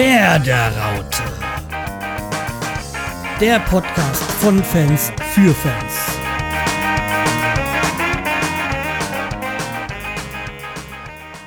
Werderaute. 0.00 1.22
Der 3.38 3.60
Podcast 3.60 4.22
von 4.40 4.64
Fans 4.64 5.12
für 5.34 5.52
Fans. 5.52 5.94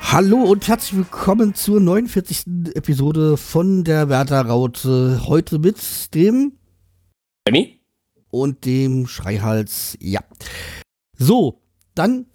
Hallo 0.02 0.36
und 0.44 0.68
herzlich 0.68 0.98
willkommen 0.98 1.56
zur 1.56 1.80
49. 1.80 2.76
Episode 2.76 3.36
von 3.36 3.82
der 3.82 4.08
Werderaute. 4.08 5.22
Heute 5.26 5.58
mit 5.58 6.14
dem 6.14 6.52
Sammy? 7.48 7.80
und 8.30 8.64
dem 8.66 9.08
Schreihals. 9.08 9.98
Ja. 10.00 10.20
So, 11.18 11.60
dann 11.96 12.26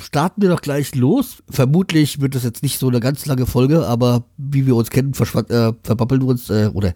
starten 0.00 0.42
wir 0.42 0.48
doch 0.48 0.62
gleich 0.62 0.94
los. 0.94 1.42
Vermutlich 1.48 2.20
wird 2.20 2.34
das 2.34 2.44
jetzt 2.44 2.62
nicht 2.62 2.78
so 2.78 2.88
eine 2.88 3.00
ganz 3.00 3.26
lange 3.26 3.46
Folge, 3.46 3.86
aber 3.86 4.24
wie 4.36 4.66
wir 4.66 4.76
uns 4.76 4.90
kennen, 4.90 5.12
äh, 5.12 5.72
verbabbeln 5.82 6.22
wir 6.22 6.28
uns 6.28 6.50
äh, 6.50 6.70
oder 6.72 6.94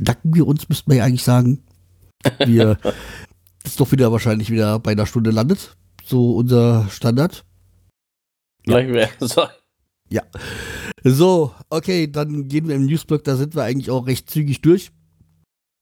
nacken 0.00 0.34
wir 0.34 0.46
uns, 0.46 0.68
müssten 0.68 0.90
wir 0.90 0.98
ja 0.98 1.04
eigentlich 1.04 1.24
sagen. 1.24 1.62
Wir 2.44 2.78
ist 3.64 3.80
doch 3.80 3.92
wieder 3.92 4.12
wahrscheinlich 4.12 4.50
wieder 4.50 4.78
bei 4.78 4.92
einer 4.92 5.06
Stunde 5.06 5.30
landet. 5.30 5.76
So 6.04 6.36
unser 6.36 6.88
Standard. 6.90 7.44
Gleich 8.62 8.88
wäre 8.88 9.10
so. 9.20 9.44
Ja. 10.08 10.22
So, 11.02 11.52
okay, 11.70 12.10
dann 12.10 12.48
gehen 12.48 12.68
wir 12.68 12.76
im 12.76 12.86
Newsblock, 12.86 13.24
da 13.24 13.36
sind 13.36 13.54
wir 13.54 13.62
eigentlich 13.62 13.90
auch 13.90 14.06
recht 14.06 14.30
zügig 14.30 14.62
durch. 14.62 14.90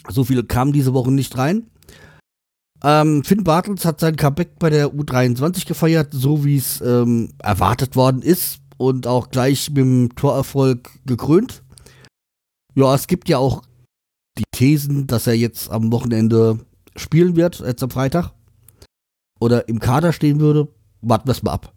So 0.09 0.25
viele 0.25 0.45
kamen 0.45 0.73
diese 0.73 0.95
Woche 0.95 1.13
nicht 1.13 1.37
rein. 1.39 1.71
Ähm, 2.85 3.23
Finn 3.23 3.45
Bartels 3.45 3.85
hat 3.85 4.01
sein 4.01 4.17
Comeback 4.17 4.59
bei 4.59 4.71
der 4.71 4.89
U23 4.89 5.67
gefeiert, 5.67 6.09
so 6.13 6.45
wie 6.45 6.57
es 6.57 6.81
ähm, 6.81 7.31
erwartet 7.39 7.95
worden 7.95 8.23
ist 8.23 8.59
und 8.77 9.07
auch 9.07 9.31
gleich 9.31 9.69
mit 9.71 9.79
dem 9.79 10.15
Torerfolg 10.17 10.91
gekrönt. 11.07 11.63
Ja, 12.75 12.95
es 12.95 13.07
gibt 13.07 13.29
ja 13.29 13.39
auch 13.39 13.63
die 14.39 14.45
Thesen, 14.53 15.07
dass 15.07 15.27
er 15.27 15.35
jetzt 15.35 15.71
am 15.71 15.93
Wochenende 15.93 16.59
spielen 16.97 17.37
wird, 17.37 17.61
jetzt 17.61 17.83
am 17.83 17.91
Freitag. 17.91 18.33
Oder 19.39 19.69
im 19.69 19.79
Kader 19.79 20.13
stehen 20.13 20.41
würde. 20.41 20.69
Warten 21.03 21.29
wir 21.29 21.33
es 21.33 21.43
mal 21.43 21.53
ab. 21.53 21.73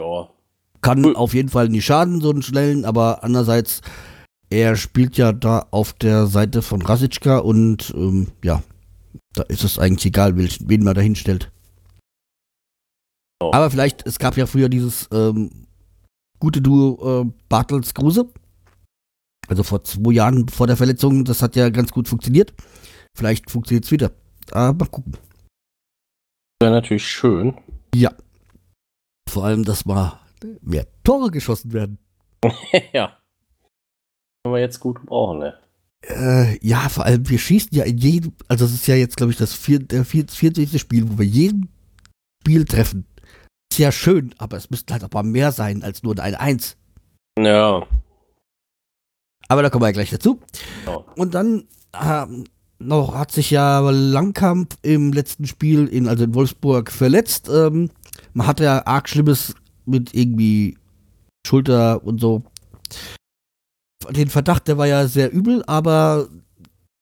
Ja. 0.00 0.28
Kann 0.80 1.04
Cool. 1.04 1.16
auf 1.16 1.34
jeden 1.34 1.48
Fall 1.48 1.68
nicht 1.68 1.84
schaden, 1.84 2.20
so 2.20 2.30
einen 2.30 2.42
schnellen, 2.42 2.84
aber 2.84 3.24
andererseits, 3.24 3.80
er 4.50 4.76
spielt 4.76 5.16
ja 5.16 5.32
da 5.32 5.66
auf 5.70 5.92
der 5.94 6.26
Seite 6.26 6.62
von 6.62 6.80
Rasitschka 6.82 7.38
und 7.38 7.92
ähm, 7.96 8.28
ja, 8.44 8.62
da 9.36 9.42
ist 9.44 9.64
es 9.64 9.78
eigentlich 9.78 10.06
egal, 10.06 10.36
welchen, 10.36 10.68
wen 10.68 10.82
man 10.82 10.94
da 10.94 11.00
hinstellt. 11.00 11.52
Oh. 13.40 13.50
Aber 13.52 13.70
vielleicht, 13.70 14.06
es 14.06 14.18
gab 14.18 14.36
ja 14.36 14.46
früher 14.46 14.68
dieses 14.68 15.08
ähm, 15.12 15.66
gute 16.40 16.62
Duo 16.62 17.22
äh, 17.22 17.30
Bartels 17.48 17.92
Kruse. 17.94 18.32
Also 19.46 19.62
vor 19.62 19.84
zwei 19.84 20.12
Jahren 20.12 20.48
vor 20.48 20.66
der 20.66 20.76
Verletzung, 20.76 21.24
das 21.24 21.42
hat 21.42 21.54
ja 21.54 21.68
ganz 21.68 21.92
gut 21.92 22.08
funktioniert. 22.08 22.54
Vielleicht 23.14 23.50
funktioniert 23.50 23.84
es 23.84 23.90
wieder. 23.90 24.10
Aber 24.50 24.72
mal 24.72 24.90
gucken. 24.90 25.16
Wäre 26.60 26.72
natürlich 26.72 27.06
schön. 27.06 27.56
Ja. 27.94 28.12
Vor 29.28 29.44
allem, 29.44 29.64
dass 29.64 29.84
mal 29.84 30.20
mehr 30.62 30.86
Tore 31.04 31.30
geschossen 31.30 31.72
werden. 31.72 31.98
ja. 32.92 33.18
Können 34.42 34.54
wir 34.54 34.60
jetzt 34.60 34.80
gut 34.80 35.04
brauchen, 35.04 35.40
ne? 35.40 35.58
Äh, 36.08 36.64
ja, 36.66 36.88
vor 36.88 37.04
allem, 37.04 37.28
wir 37.28 37.38
schießen 37.38 37.70
ja 37.72 37.84
in 37.84 37.98
jedem, 37.98 38.32
also 38.48 38.64
es 38.64 38.72
ist 38.72 38.86
ja 38.86 38.94
jetzt, 38.94 39.16
glaube 39.16 39.32
ich, 39.32 39.38
das 39.38 39.54
vier, 39.54 39.80
der 39.80 40.04
vier- 40.04 40.26
24. 40.28 40.80
Spiel, 40.80 41.08
wo 41.10 41.18
wir 41.18 41.26
jeden 41.26 41.68
Spiel 42.42 42.64
treffen. 42.64 43.06
Ist 43.72 43.78
ja 43.78 43.90
schön, 43.90 44.34
aber 44.38 44.56
es 44.56 44.70
müssten 44.70 44.92
halt 44.92 45.02
auch 45.04 45.10
mal 45.10 45.24
mehr 45.24 45.50
sein 45.52 45.82
als 45.82 46.02
nur 46.02 46.18
ein 46.20 46.34
1. 46.36 46.76
Ja. 47.38 47.86
Aber 49.48 49.62
da 49.62 49.70
kommen 49.70 49.82
wir 49.82 49.88
ja 49.88 49.92
gleich 49.92 50.10
dazu. 50.10 50.40
Ja. 50.86 50.96
Und 51.16 51.34
dann 51.34 51.64
ähm, 51.92 52.44
noch 52.78 53.14
hat 53.14 53.32
sich 53.32 53.50
ja 53.50 53.80
Langkamp 53.80 54.74
im 54.82 55.12
letzten 55.12 55.46
Spiel, 55.46 55.86
in, 55.86 56.08
also 56.08 56.24
in 56.24 56.34
Wolfsburg, 56.34 56.90
verletzt. 56.90 57.48
Ähm, 57.48 57.90
man 58.32 58.46
hatte 58.46 58.64
ja 58.64 58.86
arg 58.86 59.08
Schlimmes 59.08 59.54
mit 59.86 60.14
irgendwie 60.14 60.78
Schulter 61.46 62.04
und 62.04 62.20
so. 62.20 62.42
Den 64.10 64.28
Verdacht, 64.28 64.68
der 64.68 64.78
war 64.78 64.86
ja 64.86 65.06
sehr 65.08 65.32
übel, 65.32 65.64
aber 65.66 66.28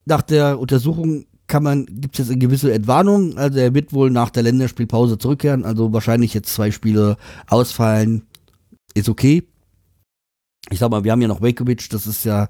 nach 0.07 0.23
der 0.23 0.59
Untersuchung 0.59 1.27
kann 1.47 1.63
man, 1.63 1.87
gibt 1.87 2.15
es 2.15 2.19
jetzt 2.21 2.31
eine 2.31 2.39
gewisse 2.39 2.73
Entwarnung. 2.73 3.37
Also 3.37 3.59
er 3.59 3.75
wird 3.75 3.93
wohl 3.93 4.11
nach 4.11 4.31
der 4.31 4.43
Länderspielpause 4.43 5.19
zurückkehren, 5.19 5.65
also 5.65 5.93
wahrscheinlich 5.93 6.35
jetzt 6.35 6.53
zwei 6.53 6.71
Spiele 6.71 7.17
ausfallen. 7.49 8.27
Ist 8.95 9.09
okay. 9.09 9.43
Ich 10.71 10.79
sag 10.79 10.91
mal, 10.91 11.05
wir 11.05 11.13
haben 11.13 11.21
ja 11.21 11.29
noch 11.29 11.43
Vekovic, 11.43 11.91
das 11.91 12.07
ist 12.07 12.25
ja, 12.25 12.49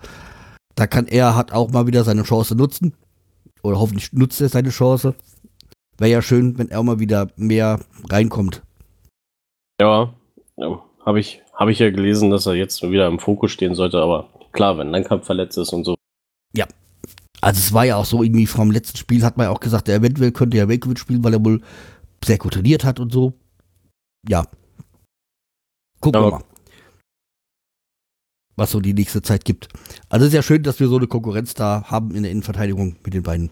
da 0.77 0.87
kann 0.87 1.07
er, 1.07 1.35
hat 1.35 1.53
auch 1.53 1.71
mal 1.71 1.87
wieder 1.87 2.05
seine 2.05 2.23
Chance 2.23 2.55
nutzen. 2.55 2.95
Oder 3.63 3.81
hoffentlich 3.81 4.13
nutzt 4.13 4.41
er 4.41 4.49
seine 4.49 4.71
Chance. 4.71 5.15
Wäre 5.97 6.11
ja 6.11 6.23
schön, 6.23 6.59
wenn 6.59 6.71
er 6.71 6.83
mal 6.83 7.01
wieder 7.01 7.29
mehr 7.37 7.81
reinkommt. 8.11 8.63
Ja. 9.81 10.13
ja. 10.57 10.83
Habe 11.05 11.21
ich, 11.21 11.43
hab 11.55 11.69
ich 11.69 11.79
ja 11.79 11.91
gelesen, 11.91 12.31
dass 12.31 12.47
er 12.47 12.55
jetzt 12.55 12.83
wieder 12.83 13.07
im 13.07 13.19
Fokus 13.19 13.51
stehen 13.51 13.75
sollte, 13.75 14.01
aber 14.01 14.29
klar, 14.55 14.79
wenn 14.79 14.91
Langkamp 14.91 15.25
verletzt 15.25 15.59
ist 15.59 15.73
und 15.73 15.85
so. 15.85 15.97
Also 17.45 17.59
es 17.59 17.75
war 17.75 17.85
ja 17.85 17.97
auch 17.97 18.07
so 18.07 18.23
irgendwie 18.23 18.47
vom 18.47 18.71
letzten 18.71 18.97
Spiel 18.97 19.23
hat 19.23 19.37
man 19.37 19.45
ja 19.45 19.51
auch 19.51 19.61
gesagt, 19.61 19.87
der 19.87 19.97
eventuell 19.97 20.33
könnte 20.33 20.57
ja 20.57 20.67
Vekovic 20.67 20.99
spielen, 20.99 21.23
weil 21.23 21.35
er 21.35 21.45
wohl 21.45 21.61
sehr 22.25 22.39
gut 22.39 22.55
trainiert 22.55 22.85
hat 22.85 23.01
und 23.01 23.13
so. 23.13 23.35
Ja. 24.27 24.47
Gucken 26.01 26.23
wir 26.23 26.31
mal. 26.31 26.45
Was 28.57 28.71
so 28.71 28.81
die 28.81 28.95
nächste 28.95 29.21
Zeit 29.21 29.45
gibt. 29.45 29.69
Also 30.09 30.25
es 30.25 30.33
ist 30.33 30.37
ja 30.37 30.43
schön, 30.43 30.63
dass 30.63 30.81
wir 30.81 30.89
so 30.89 30.97
eine 30.97 31.07
Konkurrenz 31.07 31.53
da 31.53 31.85
haben 31.91 32.15
in 32.15 32.23
der 32.23 32.33
Innenverteidigung 32.33 32.97
mit 33.05 33.13
den 33.13 33.25
beiden. 33.25 33.51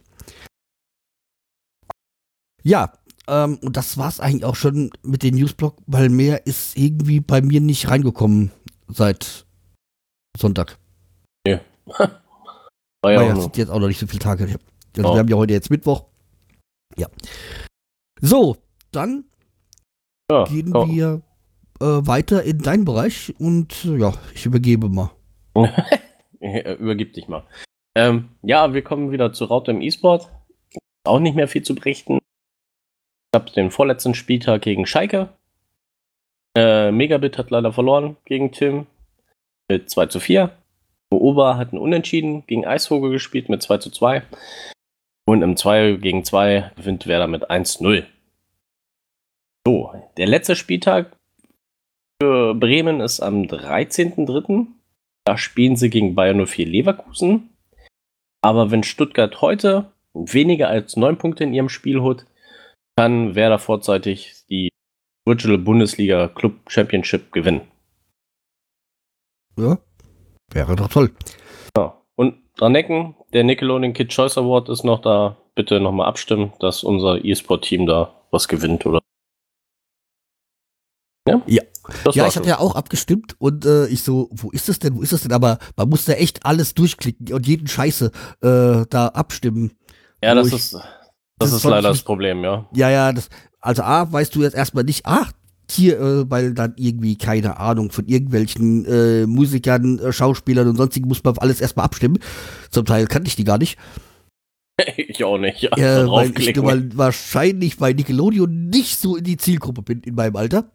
Ja, 2.62 2.94
ähm, 3.28 3.58
und 3.58 3.76
das 3.76 3.98
war's 3.98 4.20
eigentlich 4.20 4.46
auch 4.46 4.56
schon 4.56 4.90
mit 5.02 5.22
den 5.22 5.34
Newsblock, 5.34 5.76
weil 5.86 6.08
mehr 6.08 6.46
ist 6.46 6.78
irgendwie 6.78 7.20
bei 7.20 7.42
mir 7.42 7.60
nicht 7.60 7.90
reingekommen 7.90 8.52
seit 8.88 9.44
Sonntag. 10.38 10.78
War 11.86 12.10
Ja, 13.04 13.10
ja 13.22 13.22
ja, 13.28 13.34
auch 13.34 13.56
jetzt 13.56 13.70
auch 13.70 13.78
noch 13.80 13.88
nicht 13.88 13.98
so 13.98 14.06
viele 14.06 14.20
Tage. 14.20 14.44
Also 14.44 15.08
Oh. 15.08 15.14
wir 15.14 15.18
haben 15.20 15.28
ja 15.28 15.36
heute 15.36 15.52
jetzt 15.54 15.70
Mittwoch. 15.70 16.04
Ja. 16.96 17.08
So, 18.20 18.56
dann 18.92 19.24
Ja, 20.30 20.44
gehen 20.44 20.70
komm. 20.72 20.90
wir 20.90 21.22
äh, 21.80 21.84
weiter 22.06 22.42
in 22.44 22.58
deinen 22.58 22.84
Bereich 22.84 23.34
und 23.38 23.84
äh, 23.84 23.96
ja, 23.96 24.12
ich 24.34 24.46
übergebe 24.46 24.88
mal. 24.88 25.10
Übergib 26.40 27.14
dich 27.14 27.28
mal. 27.28 27.44
Ähm, 27.94 28.30
ja, 28.42 28.72
wir 28.74 28.82
kommen 28.82 29.10
wieder 29.12 29.32
zu 29.32 29.44
Raute 29.44 29.70
im 29.70 29.80
E-Sport. 29.80 30.28
Auch 31.04 31.18
nicht 31.20 31.34
mehr 31.34 31.48
viel 31.48 31.62
zu 31.62 31.74
berichten. 31.74 32.18
Ich 33.34 33.38
habe 33.40 33.50
den 33.50 33.70
vorletzten 33.70 34.14
Spieltag 34.14 34.62
gegen 34.62 34.86
Schalke. 34.86 35.30
Äh, 36.56 36.90
Megabit 36.92 37.38
hat 37.38 37.50
leider 37.50 37.72
verloren 37.72 38.16
gegen 38.24 38.52
Tim 38.52 38.86
mit 39.70 39.88
2 39.90 40.06
zu 40.06 40.20
4. 40.20 40.50
Ober 41.20 41.56
hat 41.56 41.72
einen 41.72 41.80
Unentschieden 41.80 42.46
gegen 42.46 42.66
Eisvogel 42.66 43.10
gespielt 43.10 43.48
mit 43.48 43.62
2 43.62 43.78
zu 43.78 43.90
2. 43.90 44.22
Und 45.24 45.42
im 45.42 45.56
2 45.56 45.98
gegen 46.00 46.24
2 46.24 46.72
gewinnt 46.76 47.06
Werder 47.06 47.26
mit 47.26 47.50
1-0. 47.50 48.04
So, 49.66 49.92
der 50.16 50.26
letzte 50.26 50.56
Spieltag 50.56 51.16
für 52.20 52.54
Bremen 52.54 53.00
ist 53.00 53.20
am 53.20 53.42
13.03. 53.42 54.66
Da 55.24 55.38
spielen 55.38 55.76
sie 55.76 55.90
gegen 55.90 56.14
Bayern 56.14 56.44
04 56.44 56.66
Leverkusen. 56.66 57.50
Aber 58.42 58.70
wenn 58.70 58.82
Stuttgart 58.82 59.40
heute 59.40 59.92
weniger 60.14 60.68
als 60.68 60.96
9 60.96 61.16
Punkte 61.16 61.44
in 61.44 61.54
ihrem 61.54 61.68
Spiel 61.68 62.00
holt, 62.00 62.26
kann 62.96 63.34
Werder 63.34 63.58
vorzeitig 63.58 64.44
die 64.50 64.70
Virtual 65.24 65.58
Bundesliga 65.58 66.28
Club 66.28 66.54
Championship 66.68 67.32
gewinnen. 67.32 67.62
Ja, 69.56 69.78
wäre 70.54 70.76
doch 70.76 70.88
toll. 70.88 71.10
Ja. 71.76 71.94
Und 72.14 72.36
dran 72.56 72.74
denken, 72.74 73.16
der 73.32 73.44
Nickelodeon 73.44 73.92
Kid 73.92 74.10
Choice 74.10 74.36
Award 74.38 74.68
ist 74.68 74.84
noch 74.84 75.00
da. 75.00 75.36
Bitte 75.54 75.80
nochmal 75.80 76.06
abstimmen, 76.08 76.52
dass 76.60 76.82
unser 76.82 77.22
E-Sport-Team 77.24 77.84
da 77.86 78.14
was 78.30 78.48
gewinnt, 78.48 78.86
oder? 78.86 79.00
Ja? 81.28 81.42
Ja. 81.46 81.62
Ja, 82.12 82.26
ich 82.28 82.36
habe 82.36 82.46
ja 82.46 82.58
auch 82.58 82.74
abgestimmt 82.76 83.34
und 83.38 83.66
äh, 83.66 83.86
ich 83.88 84.02
so, 84.02 84.28
wo 84.32 84.50
ist 84.50 84.68
das 84.68 84.78
denn, 84.78 84.94
wo 84.96 85.02
ist 85.02 85.12
das 85.12 85.22
denn? 85.22 85.32
Aber 85.32 85.58
man 85.76 85.88
muss 85.88 86.04
da 86.04 86.12
echt 86.12 86.46
alles 86.46 86.74
durchklicken 86.74 87.32
und 87.34 87.46
jeden 87.46 87.66
Scheiße 87.66 88.12
äh, 88.40 88.86
da 88.88 89.08
abstimmen. 89.08 89.72
ja, 90.22 90.34
das 90.34 90.46
ich- 90.48 90.54
ist, 90.54 90.74
das, 90.74 90.82
das 91.38 91.52
ist 91.54 91.64
leider 91.64 91.88
das 91.88 92.02
Problem, 92.02 92.44
ja. 92.44 92.68
Ja, 92.72 92.88
ja, 92.88 93.12
das, 93.12 93.28
also 93.60 93.82
A, 93.82 94.10
weißt 94.12 94.32
du 94.34 94.42
jetzt 94.42 94.54
erstmal 94.54 94.84
nicht, 94.84 95.02
ach, 95.06 95.32
hier, 95.72 96.00
äh, 96.00 96.30
weil 96.30 96.54
dann 96.54 96.74
irgendwie, 96.76 97.16
keine 97.16 97.58
Ahnung, 97.58 97.90
von 97.90 98.06
irgendwelchen 98.06 98.84
äh, 98.86 99.26
Musikern, 99.26 99.98
äh, 99.98 100.12
Schauspielern 100.12 100.68
und 100.68 100.76
sonstigen 100.76 101.08
muss 101.08 101.22
man 101.24 101.32
auf 101.32 101.42
alles 101.42 101.60
erstmal 101.60 101.86
abstimmen. 101.86 102.18
Zum 102.70 102.84
Teil 102.84 103.06
kannte 103.06 103.28
ich 103.28 103.36
die 103.36 103.44
gar 103.44 103.58
nicht. 103.58 103.78
ich 104.96 105.24
auch 105.24 105.38
nicht. 105.38 105.62
Ja, 105.62 106.10
weil 106.10 106.32
ich 106.38 106.56
mal 106.56 106.96
wahrscheinlich 106.96 107.78
bei 107.78 107.92
Nickelodeon 107.92 108.68
nicht 108.68 108.98
so 108.98 109.16
in 109.16 109.24
die 109.24 109.36
Zielgruppe 109.36 109.82
bin 109.82 110.00
in 110.00 110.14
meinem 110.14 110.36
Alter. 110.36 110.70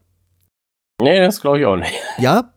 Nee, 1.01 1.19
das 1.19 1.41
glaube 1.41 1.59
ich 1.59 1.65
auch 1.65 1.77
nicht. 1.77 1.93
Ja. 2.19 2.53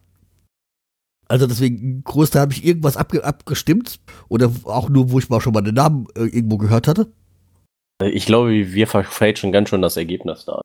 Also 1.29 1.47
deswegen, 1.47 2.03
Großteil 2.03 2.43
habe 2.43 2.53
ich 2.53 2.65
irgendwas 2.65 2.97
abge 2.97 3.23
abgestimmt 3.23 4.01
oder 4.29 4.51
auch 4.65 4.89
nur, 4.89 5.13
wo 5.13 5.21
ich 5.21 5.29
mal 5.29 5.41
schon 5.41 5.53
mal 5.53 5.61
den 5.61 5.77
Namen 5.77 6.09
äh, 6.17 6.25
irgendwo 6.25 6.59
gehört 6.59 6.89
hatte. 6.89 7.13
Ich 8.03 8.27
glaube, 8.27 8.51
wir 8.51 8.87
verfälschen 8.89 9.53
ganz 9.53 9.69
schön 9.69 9.83
das 9.83 9.97
Ergebnis 9.97 10.45
da. 10.45 10.61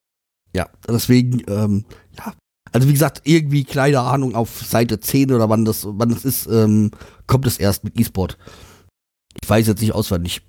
Ja, 0.56 0.70
deswegen, 0.88 1.44
ähm, 1.48 1.86
ja. 2.18 2.34
Also 2.72 2.88
wie 2.88 2.94
gesagt, 2.94 3.22
irgendwie 3.26 3.64
kleine 3.64 4.02
Ahnung 4.02 4.36
auf 4.36 4.50
Seite 4.50 5.00
10 5.00 5.32
oder 5.32 5.50
wann 5.50 5.66
das, 5.66 5.86
wann 5.88 6.10
das 6.10 6.26
ist, 6.26 6.48
ähm, 6.48 6.92
kommt 7.28 7.46
es 7.46 7.58
erst 7.58 7.84
mit 7.84 8.00
E-Sport. 8.00 8.38
Ich 9.42 9.50
weiß 9.50 9.68
jetzt 9.68 9.82
nicht 9.82 9.94
auswendig. 9.94 10.42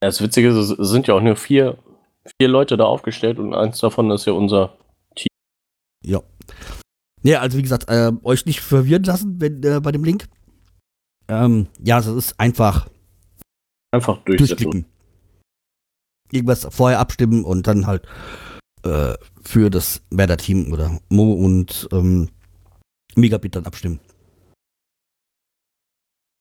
Das 0.00 0.20
Witzige 0.20 0.48
ist, 0.48 0.70
es 0.70 0.88
sind 0.88 1.06
ja 1.06 1.14
auch 1.14 1.20
nur 1.20 1.36
vier, 1.36 1.78
vier 2.38 2.48
Leute 2.48 2.76
da 2.76 2.84
aufgestellt 2.84 3.38
und 3.38 3.54
eins 3.54 3.78
davon 3.80 4.10
ist 4.10 4.26
ja 4.26 4.32
unser 4.32 4.76
Team. 5.14 5.28
Ja. 6.04 6.22
Ja, 7.22 7.40
also 7.40 7.58
wie 7.58 7.62
gesagt, 7.62 7.88
äh, 7.88 8.12
euch 8.24 8.46
nicht 8.46 8.60
verwirren 8.60 9.04
lassen 9.04 9.40
wenn, 9.40 9.62
äh, 9.62 9.80
bei 9.80 9.92
dem 9.92 10.04
Link. 10.04 10.28
Ähm, 11.28 11.68
ja, 11.82 11.98
es 11.98 12.06
ist 12.06 12.38
einfach 12.40 12.88
Einfach 13.92 14.18
durchklicken. 14.24 14.86
Irgendwas 16.30 16.66
vorher 16.70 16.98
abstimmen 16.98 17.44
und 17.44 17.66
dann 17.66 17.86
halt 17.86 18.06
äh, 18.84 19.14
für 19.42 19.70
das 19.70 20.02
Werder-Team 20.10 20.72
oder 20.72 20.98
Mo 21.08 21.32
und 21.32 21.88
ähm, 21.92 22.28
Megabit 23.16 23.56
dann 23.56 23.66
abstimmen. 23.66 24.00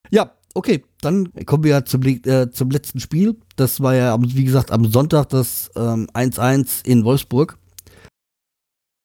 Ja, 0.10 0.32
okay, 0.54 0.84
dann 1.02 1.32
kommen 1.46 1.64
wir 1.64 1.86
zum, 1.86 2.04
äh, 2.04 2.50
zum 2.52 2.70
letzten 2.70 3.00
Spiel. 3.00 3.38
Das 3.56 3.82
war 3.82 3.96
ja, 3.96 4.18
wie 4.20 4.44
gesagt, 4.44 4.72
am 4.72 4.86
Sonntag 4.92 5.30
das 5.30 5.72
1-1 5.76 6.50
ähm, 6.56 6.66
in 6.84 7.04
Wolfsburg. 7.06 7.58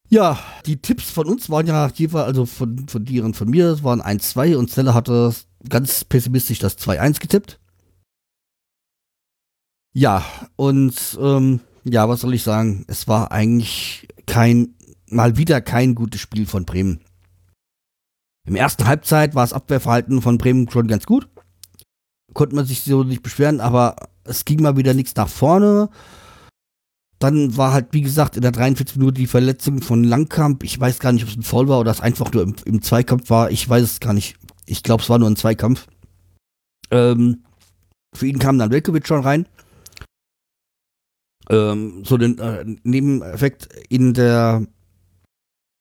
Ja, 0.08 0.38
die 0.66 0.80
Tipps 0.80 1.10
von 1.10 1.26
uns 1.26 1.50
waren 1.50 1.66
ja 1.66 1.90
jeweils, 1.94 2.26
also 2.26 2.46
von, 2.46 2.86
von 2.88 3.04
dir 3.04 3.24
und 3.24 3.36
von 3.36 3.50
mir, 3.50 3.66
es 3.66 3.82
waren 3.82 4.00
1-2 4.00 4.56
und 4.56 4.70
Stella 4.70 4.94
hatte 4.94 5.34
ganz 5.68 6.04
pessimistisch 6.04 6.60
das 6.60 6.78
2-1 6.78 7.20
getippt. 7.20 7.58
Ja, 9.92 10.24
und 10.54 11.18
ähm, 11.20 11.60
ja, 11.88 12.08
was 12.08 12.20
soll 12.20 12.34
ich 12.34 12.42
sagen? 12.42 12.84
Es 12.88 13.06
war 13.06 13.30
eigentlich 13.30 14.08
kein, 14.26 14.74
mal 15.08 15.36
wieder 15.36 15.60
kein 15.60 15.94
gutes 15.94 16.20
Spiel 16.20 16.46
von 16.46 16.64
Bremen. 16.64 17.00
Im 18.46 18.56
ersten 18.56 18.86
Halbzeit 18.86 19.34
war 19.34 19.44
das 19.44 19.52
Abwehrverhalten 19.52 20.20
von 20.22 20.38
Bremen 20.38 20.68
schon 20.70 20.88
ganz 20.88 21.06
gut. 21.06 21.28
Konnte 22.32 22.56
man 22.56 22.66
sich 22.66 22.82
so 22.82 23.04
nicht 23.04 23.22
beschweren, 23.22 23.60
aber 23.60 23.96
es 24.24 24.44
ging 24.44 24.62
mal 24.62 24.76
wieder 24.76 24.94
nichts 24.94 25.14
nach 25.16 25.28
vorne. 25.28 25.88
Dann 27.18 27.56
war 27.56 27.72
halt, 27.72 27.88
wie 27.92 28.02
gesagt, 28.02 28.36
in 28.36 28.42
der 28.42 28.52
43 28.52 28.96
Minute 28.96 29.14
die 29.14 29.26
Verletzung 29.26 29.80
von 29.80 30.04
Langkamp. 30.04 30.62
Ich 30.64 30.78
weiß 30.78 30.98
gar 30.98 31.12
nicht, 31.12 31.22
ob 31.22 31.30
es 31.30 31.36
ein 31.36 31.42
Foul 31.42 31.68
war 31.68 31.80
oder 31.80 31.90
es 31.90 32.00
einfach 32.00 32.32
nur 32.32 32.42
im, 32.42 32.54
im, 32.64 32.82
Zweikampf 32.82 33.30
war. 33.30 33.50
Ich 33.50 33.66
weiß 33.68 33.82
es 33.82 34.00
gar 34.00 34.12
nicht. 34.12 34.36
Ich 34.66 34.82
glaube, 34.82 35.02
es 35.02 35.08
war 35.08 35.18
nur 35.18 35.30
ein 35.30 35.36
Zweikampf. 35.36 35.86
Ähm, 36.90 37.44
für 38.14 38.26
ihn 38.26 38.38
kam 38.38 38.58
dann 38.58 38.70
Velkovic 38.70 39.06
schon 39.06 39.20
rein. 39.20 39.46
Ähm, 41.48 42.04
so 42.04 42.16
den 42.16 42.38
äh, 42.38 42.64
Nebeneffekt 42.82 43.68
in 43.88 44.14
der 44.14 44.66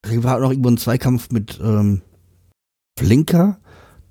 war 0.07 0.39
noch 0.39 0.51
irgendwo 0.51 0.69
ein 0.69 0.77
Zweikampf 0.77 1.31
mit 1.31 1.59
ähm, 1.61 2.01
Flinker. 2.97 3.59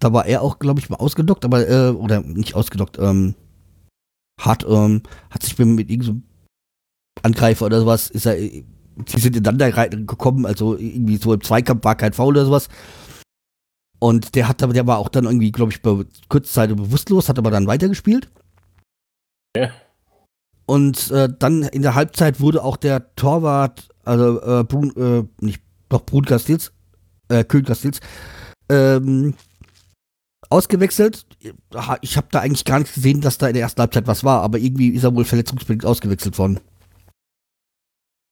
Da 0.01 0.13
war 0.13 0.27
er 0.27 0.43
auch, 0.43 0.59
glaube 0.59 0.81
ich, 0.81 0.91
mal 0.91 0.97
ausgedockt, 0.97 1.45
aber, 1.45 1.69
äh, 1.69 1.91
oder 1.91 2.21
nicht 2.21 2.55
ausgedockt, 2.55 2.99
ähm, 2.99 3.35
hat, 4.41 4.65
ähm, 4.69 5.03
hat 5.31 5.43
sich 5.43 5.57
mit 5.59 5.91
irgendeinem 5.91 6.25
Angreifer 7.23 7.67
oder 7.67 7.81
sowas, 7.81 8.11
ist 8.11 8.27
er, 8.27 8.37
sie 8.37 8.63
sind 9.07 9.37
ineinander 9.37 9.71
gekommen, 9.89 10.47
also 10.47 10.77
irgendwie 10.77 11.17
so 11.17 11.33
im 11.33 11.43
Zweikampf 11.43 11.85
war 11.85 11.95
kein 11.95 12.13
Foul 12.13 12.35
oder 12.35 12.47
sowas. 12.47 12.69
Und 14.01 14.35
der 14.35 14.49
hat 14.49 14.63
aber, 14.63 14.75
der 14.75 14.87
war 14.87 14.99
auch 14.99 15.09
dann 15.09 15.25
irgendwie, 15.25 15.53
glaube 15.53 15.73
ich, 15.73 15.81
bei 15.81 16.05
Kurzzeit 16.29 16.77
bewusstlos, 16.77 17.29
hat 17.29 17.39
aber 17.39 17.51
dann 17.51 17.67
weitergespielt. 17.67 18.29
Ja. 19.57 19.71
Und 20.67 21.11
äh, 21.11 21.29
dann 21.39 21.63
in 21.63 21.83
der 21.83 21.95
Halbzeit 21.95 22.41
wurde 22.41 22.65
auch 22.65 22.77
der 22.77 23.15
Torwart, 23.17 23.89
also 24.05 24.41
äh, 24.41 24.65
Brun, 24.65 24.93
äh, 24.97 25.45
nicht, 25.45 25.61
doch 25.89 26.05
Brun 26.05 26.25
Castils, 26.25 26.73
äh, 27.29 27.45
Köhn 27.45 27.65
Castils, 27.65 28.01
ähm, 28.71 29.35
ausgewechselt. 30.49 31.27
Ich 32.01 32.17
habe 32.17 32.29
da 32.31 32.41
eigentlich 32.41 32.65
gar 32.65 32.79
nicht 32.79 32.95
gesehen, 32.95 33.21
dass 33.21 33.39
da 33.39 33.49
in 33.49 33.55
der 33.55 33.63
ersten 33.63 33.81
Halbzeit 33.81 34.07
was 34.07 34.25
war, 34.25 34.43
aber 34.43 34.59
irgendwie 34.59 34.89
ist 34.89 35.05
er 35.05 35.15
wohl 35.15 35.25
verletzungsbedingt 35.25 35.85
ausgewechselt 35.85 36.39
worden. 36.39 36.61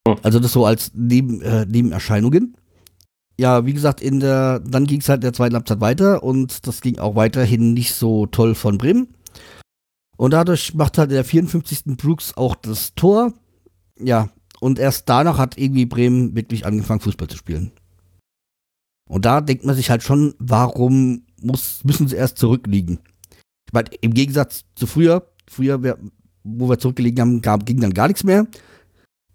Hm. 0.09 0.17
Also 0.23 0.39
das 0.39 0.53
so 0.53 0.65
als 0.65 0.93
Neben, 0.95 1.43
äh, 1.43 1.67
Nebenerscheinungen. 1.67 2.57
Ja, 3.39 3.67
wie 3.67 3.73
gesagt, 3.73 4.01
in 4.01 4.21
der, 4.21 4.61
dann 4.61 4.87
ging 4.87 5.01
es 5.01 5.09
halt 5.09 5.19
in 5.19 5.23
der 5.23 5.33
zweiten 5.33 5.55
Halbzeit 5.55 5.81
weiter 5.81 6.23
und 6.23 6.67
das 6.67 6.81
ging 6.81 6.99
auch 6.99 7.17
weiterhin 7.17 7.73
nicht 7.73 7.95
so 7.95 8.27
toll 8.27 8.55
von 8.55 8.79
Bremen. 8.79 9.09
Und 10.23 10.31
dadurch 10.31 10.73
macht 10.75 10.99
halt 10.99 11.11
der 11.11 11.25
54. 11.25 11.97
Brooks 11.97 12.37
auch 12.37 12.55
das 12.55 12.95
Tor. 12.95 13.33
Ja, 13.99 14.29
und 14.61 14.79
erst 14.79 15.09
danach 15.09 15.37
hat 15.37 15.59
irgendwie 15.59 15.85
Bremen 15.85 16.37
wirklich 16.37 16.65
angefangen, 16.65 17.01
Fußball 17.01 17.27
zu 17.27 17.37
spielen. 17.37 17.73
Und 19.11 19.25
da 19.25 19.41
denkt 19.41 19.65
man 19.65 19.75
sich 19.75 19.91
halt 19.91 20.05
schon, 20.05 20.37
warum 20.39 21.27
muss, 21.41 21.83
müssen 21.83 22.07
sie 22.07 22.15
erst 22.15 22.39
zurückliegen? 22.39 23.01
Ich 23.67 23.73
meine, 23.73 23.89
im 24.01 24.15
Gegensatz 24.15 24.65
zu 24.77 24.87
früher, 24.87 25.27
früher, 25.51 25.99
wo 26.45 26.69
wir 26.69 26.79
zurückgelegen 26.79 27.21
haben, 27.21 27.43
gab, 27.43 27.67
ging 27.67 27.81
dann 27.81 27.93
gar 27.93 28.07
nichts 28.07 28.23
mehr. 28.23 28.47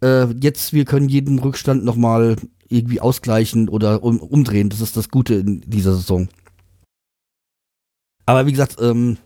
Äh, 0.01 0.27
jetzt, 0.41 0.71
wir 0.71 0.85
können 0.85 1.09
jeden 1.09 1.39
Rückstand 1.39 1.83
nochmal 1.83 2.37
irgendwie 2.69 3.01
ausgleichen 3.01 3.67
oder 3.67 4.03
um, 4.03 4.21
umdrehen. 4.21 4.69
Das 4.69 4.79
ist 4.79 4.95
das 4.95 5.09
Gute 5.09 5.33
in 5.33 5.59
dieser 5.67 5.95
Saison. 5.95 6.29
Aber 8.25 8.45
wie 8.45 8.51
gesagt, 8.51 8.77
ähm, 8.79 9.17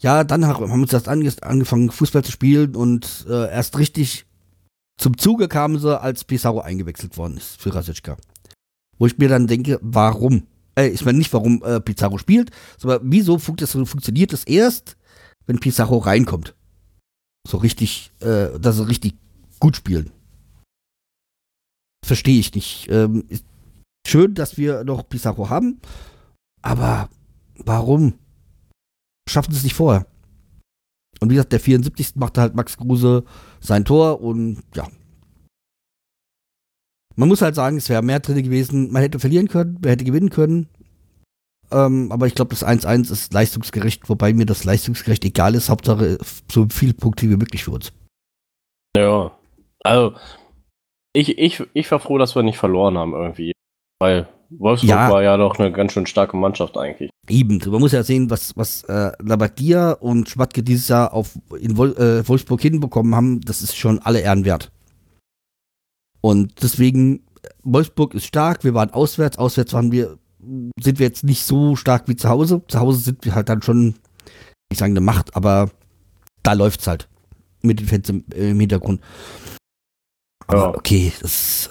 ja, 0.00 0.24
dann 0.24 0.46
haben 0.46 0.68
wir 0.68 0.74
uns 0.74 0.92
erst 0.92 1.08
angefangen, 1.08 1.90
Fußball 1.90 2.24
zu 2.24 2.32
spielen 2.32 2.76
und 2.76 3.26
äh, 3.28 3.50
erst 3.50 3.78
richtig 3.78 4.26
zum 4.98 5.16
Zuge 5.16 5.46
kamen 5.48 5.78
sie, 5.78 5.98
als 6.00 6.24
Pizarro 6.24 6.60
eingewechselt 6.60 7.16
worden 7.16 7.36
ist 7.36 7.60
für 7.60 7.72
Rasitschka. 7.74 8.16
Wo 8.98 9.06
ich 9.06 9.16
mir 9.16 9.28
dann 9.28 9.46
denke, 9.46 9.78
warum? 9.80 10.48
Äh, 10.76 10.88
ich 10.88 11.04
meine 11.04 11.18
nicht, 11.18 11.32
warum 11.32 11.62
äh, 11.62 11.80
Pizarro 11.80 12.18
spielt, 12.18 12.50
sondern 12.76 13.00
wieso 13.04 13.38
funkt 13.38 13.62
das, 13.62 13.72
funktioniert 13.72 14.32
es 14.32 14.44
erst, 14.44 14.96
wenn 15.46 15.60
Pizarro 15.60 15.98
reinkommt? 15.98 16.54
So 17.46 17.58
richtig, 17.58 18.10
äh, 18.20 18.58
dass 18.58 18.76
sie 18.76 18.88
richtig 18.88 19.14
gut 19.60 19.76
spielen. 19.76 20.10
Verstehe 22.04 22.40
ich 22.40 22.54
nicht. 22.54 22.88
Ähm, 22.90 23.24
schön, 24.06 24.34
dass 24.34 24.56
wir 24.56 24.82
noch 24.82 25.08
Pizarro 25.08 25.48
haben, 25.48 25.80
aber 26.60 27.08
warum? 27.56 28.14
Schaffen 29.28 29.52
sie 29.52 29.58
es 29.58 29.64
nicht 29.64 29.74
vorher? 29.74 30.06
Und 31.20 31.30
wie 31.30 31.34
gesagt, 31.34 31.52
der 31.52 31.60
74. 31.60 32.16
machte 32.16 32.40
halt 32.40 32.54
Max 32.54 32.76
Kruse 32.76 33.24
sein 33.60 33.84
Tor 33.84 34.20
und 34.20 34.62
ja, 34.74 34.86
man 37.18 37.28
muss 37.28 37.42
halt 37.42 37.56
sagen, 37.56 37.78
es 37.78 37.88
wäre 37.88 38.00
mehr 38.00 38.20
drin 38.20 38.40
gewesen. 38.44 38.92
Man 38.92 39.02
hätte 39.02 39.18
verlieren 39.18 39.48
können, 39.48 39.78
man 39.82 39.90
hätte 39.90 40.04
gewinnen 40.04 40.30
können. 40.30 40.68
Ähm, 41.72 42.12
aber 42.12 42.28
ich 42.28 42.36
glaube, 42.36 42.50
das 42.50 42.64
1-1 42.64 43.10
ist 43.10 43.34
leistungsgerecht, 43.34 44.08
wobei 44.08 44.32
mir 44.32 44.46
das 44.46 44.62
leistungsgerecht 44.62 45.24
egal 45.24 45.56
ist. 45.56 45.68
Hauptsache 45.68 46.18
so 46.50 46.68
viele 46.70 46.94
Punkte 46.94 47.28
wie 47.28 47.36
möglich 47.36 47.64
für 47.64 47.72
uns. 47.72 47.92
Ja, 48.96 49.36
also 49.82 50.14
ich, 51.12 51.38
ich, 51.38 51.64
ich 51.74 51.90
war 51.90 51.98
froh, 51.98 52.18
dass 52.18 52.36
wir 52.36 52.44
nicht 52.44 52.56
verloren 52.56 52.96
haben 52.96 53.12
irgendwie. 53.12 53.52
Weil 53.98 54.28
Wolfsburg 54.50 54.90
ja. 54.90 55.10
war 55.10 55.22
ja 55.22 55.36
doch 55.36 55.58
eine 55.58 55.70
ganz 55.72 55.92
schön 55.92 56.06
starke 56.06 56.36
Mannschaft 56.36 56.76
eigentlich. 56.78 57.10
Eben, 57.28 57.58
man 57.66 57.80
muss 57.80 57.92
ja 57.92 58.02
sehen, 58.02 58.30
was, 58.30 58.56
was 58.56 58.82
äh, 58.84 59.12
Labadia 59.18 59.92
und 59.92 60.28
Schmatke 60.28 60.62
dieses 60.62 60.88
Jahr 60.88 61.12
auf, 61.12 61.38
in 61.58 61.76
Wol 61.76 61.96
äh, 61.96 62.26
Wolfsburg 62.26 62.60
hinbekommen 62.62 63.14
haben, 63.14 63.40
das 63.42 63.60
ist 63.60 63.76
schon 63.76 63.98
alle 63.98 64.20
Ehren 64.20 64.44
wert. 64.44 64.72
Und 66.20 66.62
deswegen, 66.62 67.24
Wolfsburg 67.62 68.14
ist 68.14 68.24
stark, 68.24 68.64
wir 68.64 68.74
waren 68.74 68.90
auswärts, 68.90 69.38
auswärts 69.38 69.74
waren 69.74 69.92
wir, 69.92 70.18
sind 70.80 70.98
wir 70.98 71.06
jetzt 71.06 71.24
nicht 71.24 71.44
so 71.44 71.76
stark 71.76 72.08
wie 72.08 72.16
zu 72.16 72.28
Hause. 72.28 72.62
Zu 72.68 72.80
Hause 72.80 73.00
sind 73.00 73.24
wir 73.24 73.34
halt 73.34 73.48
dann 73.48 73.62
schon, 73.62 73.96
ich 74.70 74.78
sage 74.78 74.92
eine 74.92 75.00
Macht, 75.00 75.36
aber 75.36 75.70
da 76.42 76.54
läuft's 76.54 76.86
halt. 76.86 77.08
Mit 77.60 77.80
den 77.80 77.86
Fans 77.86 78.08
im, 78.08 78.24
im 78.34 78.58
Hintergrund. 78.58 79.00
Aber 80.46 80.60
ja. 80.60 80.74
okay, 80.74 81.12
das. 81.20 81.70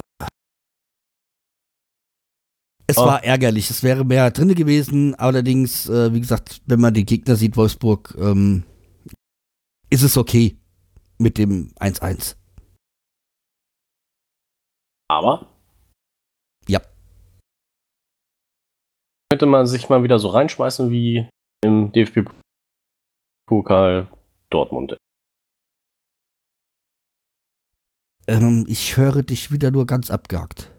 Es 2.89 2.97
oh. 2.97 3.05
war 3.05 3.21
ärgerlich, 3.23 3.69
es 3.69 3.83
wäre 3.83 4.05
mehr 4.05 4.31
drin 4.31 4.55
gewesen, 4.55 5.13
allerdings, 5.15 5.89
äh, 5.89 6.13
wie 6.13 6.21
gesagt, 6.21 6.61
wenn 6.67 6.79
man 6.79 6.93
die 6.93 7.03
Gegner 7.05 7.35
sieht, 7.35 7.57
Wolfsburg, 7.57 8.15
ähm, 8.17 8.63
ist 9.89 10.03
es 10.03 10.15
okay 10.17 10.57
mit 11.17 11.37
dem 11.37 11.73
1-1. 11.79 12.37
Aber. 15.09 15.47
Ja. 16.67 16.79
Könnte 19.29 19.47
man 19.47 19.67
sich 19.67 19.89
mal 19.89 20.03
wieder 20.03 20.19
so 20.19 20.29
reinschmeißen 20.29 20.89
wie 20.89 21.27
im 21.65 21.91
DFB-Pokal 21.91 22.31
Dortmund. 24.49 24.95
Ähm, 28.27 28.65
ich 28.67 28.95
höre 28.95 29.23
dich 29.23 29.51
wieder 29.51 29.71
nur 29.71 29.85
ganz 29.85 30.09
abgehackt. 30.11 30.71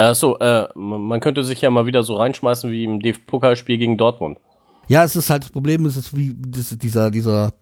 Achso, 0.00 0.38
äh, 0.38 0.66
man 0.74 1.20
könnte 1.20 1.44
sich 1.44 1.60
ja 1.60 1.68
mal 1.68 1.84
wieder 1.84 2.02
so 2.02 2.16
reinschmeißen 2.16 2.70
wie 2.70 2.84
im 2.84 3.00
DFB-Pokalspiel 3.00 3.76
gegen 3.76 3.98
Dortmund. 3.98 4.38
Ja, 4.88 5.04
es 5.04 5.14
ist 5.14 5.28
halt 5.28 5.44
das 5.44 5.50
Problem, 5.50 5.84
es 5.84 5.98
ist 5.98 6.16
wie 6.16 6.34
das, 6.38 6.76
dieser, 6.78 7.10
dieser 7.10 7.52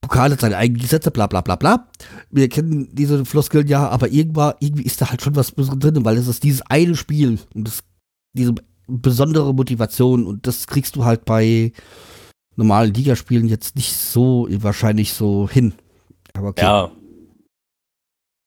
Pokal 0.00 0.32
hat 0.32 0.40
seine 0.40 0.56
eigenen 0.56 0.82
Gesetze, 0.82 1.12
bla 1.12 1.28
bla 1.28 1.42
bla 1.42 1.54
bla. 1.54 1.88
Wir 2.30 2.48
kennen 2.48 2.88
diese 2.92 3.24
Floskeln 3.24 3.68
ja, 3.68 3.88
aber 3.88 4.08
irgendwann, 4.08 4.54
irgendwie 4.58 4.82
ist 4.82 5.00
da 5.00 5.08
halt 5.08 5.22
schon 5.22 5.36
was 5.36 5.54
drin, 5.54 6.04
weil 6.04 6.16
es 6.16 6.26
ist 6.26 6.42
dieses 6.42 6.62
eine 6.62 6.96
Spiel 6.96 7.38
und 7.54 7.68
das, 7.68 7.84
diese 8.32 8.54
besondere 8.88 9.54
Motivation 9.54 10.26
und 10.26 10.44
das 10.48 10.66
kriegst 10.66 10.96
du 10.96 11.04
halt 11.04 11.24
bei 11.24 11.72
normalen 12.56 12.92
Ligaspielen 12.92 13.46
jetzt 13.46 13.76
nicht 13.76 13.92
so 13.94 14.48
wahrscheinlich 14.50 15.12
so 15.12 15.48
hin. 15.48 15.74
Aber 16.34 16.48
okay. 16.48 16.64
Ja. 16.64 16.90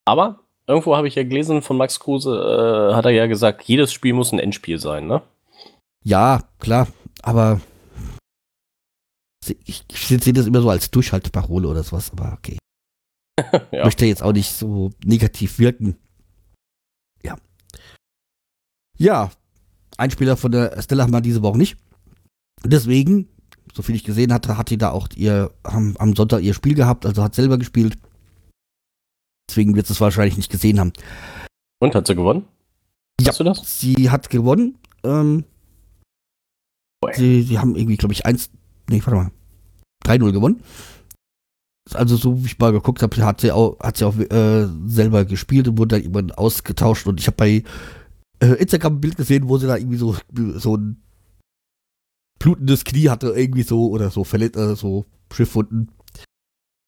Aber 0.04 0.49
irgendwo 0.70 0.96
habe 0.96 1.08
ich 1.08 1.16
ja 1.16 1.24
gelesen 1.24 1.64
von 1.64 1.78
Max 1.78 2.00
Kruse, 2.00 2.30
äh, 2.30 2.94
hat 2.94 3.06
er 3.06 3.12
ja 3.12 3.26
gesagt, 3.26 3.64
jedes 3.64 3.92
Spiel 3.92 4.14
muss 4.14 4.32
ein 4.32 4.40
Endspiel 4.40 4.80
sein, 4.80 5.08
ne? 5.08 5.24
Ja, 6.04 6.44
klar, 6.60 6.88
aber 7.24 7.60
ich, 9.66 9.84
ich 9.90 10.08
sehe 10.08 10.34
das 10.34 10.46
immer 10.46 10.62
so 10.62 10.70
als 10.70 10.92
Durchhalteparole 10.92 11.68
oder 11.68 11.84
sowas, 11.84 12.12
aber 12.12 12.38
okay. 12.38 12.58
ja. 13.72 13.84
Möchte 13.84 14.06
jetzt 14.06 14.22
auch 14.22 14.32
nicht 14.32 14.52
so 14.52 14.92
negativ 15.04 15.58
wirken. 15.58 15.98
Ja. 17.24 17.36
Ja, 18.98 19.32
ein 19.98 20.12
Spieler 20.12 20.38
von 20.38 20.52
der 20.52 20.80
Stella 20.82 21.04
haben 21.04 21.14
wir 21.14 21.22
diese 21.22 21.42
Woche 21.42 21.58
nicht. 21.58 21.78
Deswegen, 22.64 23.28
soviel 23.74 23.96
ich 23.96 24.04
gesehen 24.04 24.32
hatte, 24.32 24.58
hat 24.58 24.70
die 24.70 24.78
da 24.78 24.92
auch 24.92 25.08
ihr, 25.16 25.52
haben, 25.66 25.96
am 25.98 26.16
Sonntag 26.16 26.44
ihr 26.44 26.54
Spiel 26.54 26.76
gehabt, 26.76 27.08
also 27.08 27.24
hat 27.24 27.34
selber 27.34 27.58
gespielt. 27.58 27.98
Deswegen 29.50 29.76
wird 29.76 29.88
sie 29.88 29.94
es 29.94 30.02
wahrscheinlich 30.02 30.38
nicht 30.38 30.52
gesehen 30.52 30.80
haben. 30.80 30.94
Und 31.82 31.96
hat 31.96 32.08
sie 32.08 32.16
gewonnen? 32.16 32.46
Ja, 33.20 33.30
Hast 33.30 33.40
du 33.40 33.44
das? 33.44 33.80
Sie 33.80 34.10
hat 34.10 34.30
gewonnen. 34.30 34.78
Ähm, 35.04 35.44
sie, 37.16 37.42
sie 37.42 37.60
haben 37.60 37.76
irgendwie, 37.76 37.98
glaube 37.98 38.14
ich, 38.14 38.26
1, 38.26 38.52
nee, 38.90 39.02
warte 39.04 39.16
mal, 39.16 39.32
3-0 40.06 40.32
gewonnen. 40.32 40.64
Also 41.94 42.16
so 42.16 42.44
wie 42.44 42.46
ich 42.46 42.60
mal 42.60 42.72
geguckt 42.72 43.02
habe, 43.02 43.26
hat 43.26 43.42
sie 43.42 43.52
auch, 43.52 43.80
hat 43.80 43.98
sie 43.98 44.06
auch 44.06 44.16
äh, 44.18 44.68
selber 44.86 45.26
gespielt 45.26 45.68
und 45.68 45.78
wurde 45.78 45.96
dann 45.96 46.02
irgendwann 46.02 46.32
ausgetauscht. 46.32 47.08
Und 47.08 47.20
ich 47.20 47.28
habe 47.28 47.38
bei 47.38 47.64
äh, 48.40 48.54
Instagram 48.54 48.96
ein 48.96 49.02
Bild 49.02 49.18
gesehen, 49.18 49.50
wo 49.50 49.58
sie 49.58 49.68
da 49.68 49.78
irgendwie 49.78 49.98
so, 49.98 50.16
so 50.56 50.78
ein 50.78 51.02
blutendes 52.38 52.84
Knie 52.86 53.10
hatte, 53.10 53.30
irgendwie 53.36 53.64
so, 53.64 53.90
oder 53.90 54.12
so 54.12 54.24
verletzt, 54.24 54.58
äh, 54.58 54.76
so 54.76 55.06
Schiffwunden. 55.34 55.92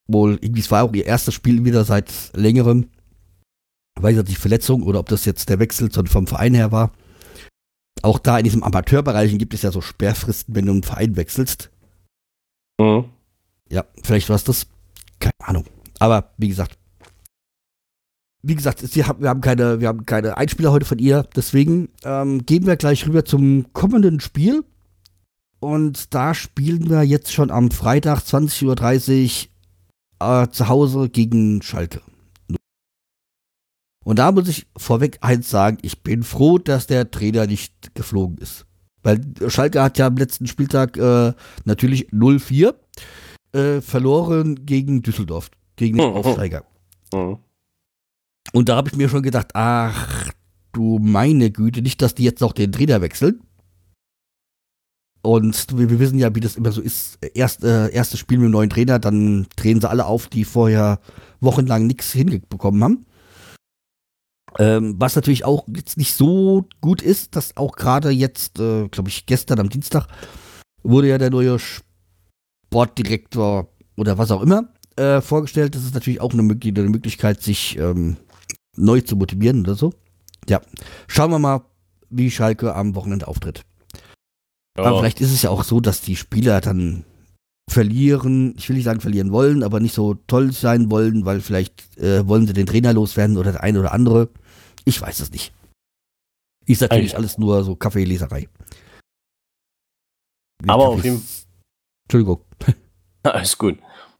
Wohl, 0.07 0.37
irgendwie, 0.41 0.61
es 0.61 0.71
war 0.71 0.83
auch 0.83 0.93
ihr 0.93 1.05
erstes 1.05 1.33
Spiel 1.33 1.63
wieder 1.65 1.83
seit 1.85 2.11
längerem. 2.33 2.89
Weiß 3.99 4.17
ich 4.17 4.27
nicht, 4.27 4.37
Verletzung 4.37 4.83
oder 4.83 4.99
ob 4.99 5.09
das 5.09 5.25
jetzt 5.25 5.49
der 5.49 5.59
Wechsel 5.59 5.89
vom 5.91 6.27
Verein 6.27 6.53
her 6.53 6.71
war. 6.71 6.91
Auch 8.01 8.19
da 8.19 8.37
in 8.37 8.45
diesem 8.45 8.63
Amateurbereich 8.63 9.37
gibt 9.37 9.53
es 9.53 9.61
ja 9.61 9.71
so 9.71 9.81
Sperrfristen, 9.81 10.55
wenn 10.55 10.65
du 10.65 10.71
einen 10.71 10.83
Verein 10.83 11.15
wechselst. 11.15 11.69
Mhm. 12.79 13.05
Ja, 13.69 13.85
vielleicht 14.03 14.29
war 14.29 14.35
es 14.35 14.43
das. 14.43 14.67
Keine 15.19 15.33
Ahnung. 15.39 15.65
Aber 15.99 16.33
wie 16.37 16.47
gesagt, 16.47 16.77
wie 18.43 18.55
gesagt, 18.55 18.95
wir, 18.95 19.07
haben 19.07 19.41
keine, 19.41 19.81
wir 19.81 19.87
haben 19.87 20.05
keine 20.05 20.37
Einspieler 20.37 20.71
heute 20.71 20.85
von 20.85 20.97
ihr. 20.97 21.27
Deswegen 21.35 21.89
ähm, 22.03 22.45
gehen 22.45 22.65
wir 22.65 22.75
gleich 22.75 23.05
rüber 23.05 23.23
zum 23.23 23.71
kommenden 23.73 24.19
Spiel. 24.19 24.63
Und 25.59 26.13
da 26.15 26.33
spielen 26.33 26.89
wir 26.89 27.03
jetzt 27.03 27.31
schon 27.31 27.51
am 27.51 27.69
Freitag 27.69 28.21
20.30 28.21 28.65
Uhr 29.45 29.50
äh, 30.21 30.49
zu 30.49 30.67
Hause 30.67 31.09
gegen 31.09 31.61
Schalke. 31.61 32.01
Und 34.03 34.19
da 34.19 34.31
muss 34.31 34.47
ich 34.47 34.67
vorweg 34.75 35.19
eins 35.21 35.49
sagen, 35.49 35.77
ich 35.81 36.01
bin 36.01 36.23
froh, 36.23 36.57
dass 36.57 36.87
der 36.87 37.11
Trainer 37.11 37.45
nicht 37.45 37.93
geflogen 37.93 38.37
ist. 38.39 38.65
Weil 39.03 39.21
Schalke 39.47 39.81
hat 39.81 39.97
ja 39.97 40.07
am 40.07 40.17
letzten 40.17 40.47
Spieltag 40.47 40.97
äh, 40.97 41.33
natürlich 41.65 42.09
0-4 42.09 42.73
äh, 43.53 43.81
verloren 43.81 44.65
gegen 44.65 45.01
Düsseldorf, 45.01 45.51
gegen 45.75 45.97
den 45.97 46.09
mhm. 46.09 46.17
Aufsteiger. 46.17 46.65
Mhm. 47.13 47.37
Und 48.53 48.69
da 48.69 48.75
habe 48.75 48.89
ich 48.89 48.95
mir 48.95 49.09
schon 49.09 49.23
gedacht, 49.23 49.49
ach 49.53 50.29
du 50.71 50.99
meine 50.99 51.51
Güte, 51.51 51.81
nicht, 51.81 52.01
dass 52.01 52.15
die 52.15 52.23
jetzt 52.23 52.41
noch 52.41 52.53
den 52.53 52.71
Trainer 52.71 53.01
wechseln. 53.01 53.41
Und 55.21 55.77
wir, 55.77 55.89
wir 55.89 55.99
wissen 55.99 56.17
ja, 56.17 56.33
wie 56.33 56.39
das 56.39 56.55
immer 56.55 56.71
so 56.71 56.81
ist. 56.81 57.19
Erst, 57.33 57.63
äh, 57.63 57.89
erstes 57.91 58.19
Spiel 58.19 58.37
mit 58.39 58.45
einem 58.45 58.53
neuen 58.53 58.69
Trainer, 58.69 58.97
dann 58.99 59.47
drehen 59.55 59.79
sie 59.79 59.89
alle 59.89 60.05
auf, 60.05 60.27
die 60.27 60.45
vorher 60.45 60.99
wochenlang 61.39 61.87
nichts 61.87 62.11
hinbekommen 62.11 62.83
haben. 62.83 63.05
Ähm, 64.59 64.95
was 64.97 65.15
natürlich 65.15 65.45
auch 65.45 65.65
jetzt 65.73 65.97
nicht 65.97 66.13
so 66.13 66.67
gut 66.81 67.01
ist, 67.01 67.35
dass 67.35 67.55
auch 67.55 67.75
gerade 67.75 68.09
jetzt, 68.09 68.59
äh, 68.59 68.89
glaube 68.89 69.09
ich, 69.09 69.25
gestern 69.25 69.59
am 69.59 69.69
Dienstag 69.69 70.07
wurde 70.83 71.07
ja 71.07 71.17
der 71.17 71.29
neue 71.29 71.57
Sportdirektor 72.69 73.69
oder 73.95 74.17
was 74.17 74.31
auch 74.31 74.41
immer 74.41 74.73
äh, 74.97 75.21
vorgestellt. 75.21 75.75
Das 75.75 75.83
ist 75.83 75.93
natürlich 75.93 76.19
auch 76.19 76.33
eine, 76.33 76.41
eine 76.41 76.89
Möglichkeit, 76.89 77.41
sich 77.41 77.77
ähm, 77.77 78.17
neu 78.75 79.01
zu 79.01 79.15
motivieren 79.15 79.61
oder 79.61 79.75
so. 79.75 79.93
Ja, 80.49 80.59
schauen 81.07 81.31
wir 81.31 81.39
mal, 81.39 81.61
wie 82.09 82.31
Schalke 82.31 82.75
am 82.75 82.95
Wochenende 82.95 83.27
auftritt. 83.27 83.63
Ja. 84.77 84.85
Aber 84.85 84.99
vielleicht 84.99 85.21
ist 85.21 85.33
es 85.33 85.41
ja 85.41 85.49
auch 85.49 85.63
so, 85.63 85.79
dass 85.79 86.01
die 86.01 86.15
Spieler 86.15 86.61
dann 86.61 87.05
verlieren, 87.69 88.53
ich 88.57 88.67
will 88.67 88.75
nicht 88.75 88.85
sagen 88.85 89.01
verlieren 89.01 89.31
wollen, 89.31 89.63
aber 89.63 89.79
nicht 89.79 89.93
so 89.95 90.15
toll 90.27 90.51
sein 90.51 90.91
wollen, 90.91 91.25
weil 91.25 91.41
vielleicht 91.41 91.97
äh, 91.97 92.27
wollen 92.27 92.47
sie 92.47 92.53
den 92.53 92.65
Trainer 92.65 92.93
loswerden 92.93 93.37
oder 93.37 93.53
der 93.53 93.63
eine 93.63 93.79
oder 93.79 93.93
andere. 93.93 94.29
Ich 94.85 95.01
weiß 95.01 95.19
es 95.19 95.31
nicht. 95.31 95.53
Ist 96.65 96.81
natürlich 96.81 97.15
alles 97.15 97.37
nur 97.37 97.63
so 97.63 97.75
Kaffeeleserei. 97.75 98.47
aber 100.67 100.95
Kaffees 100.95 100.99
auf 100.99 101.03
jeden 101.03 101.19
Fall. 101.19 101.41
Entschuldigung. 102.05 102.45
Alles 103.23 103.57
gut. 103.57 103.77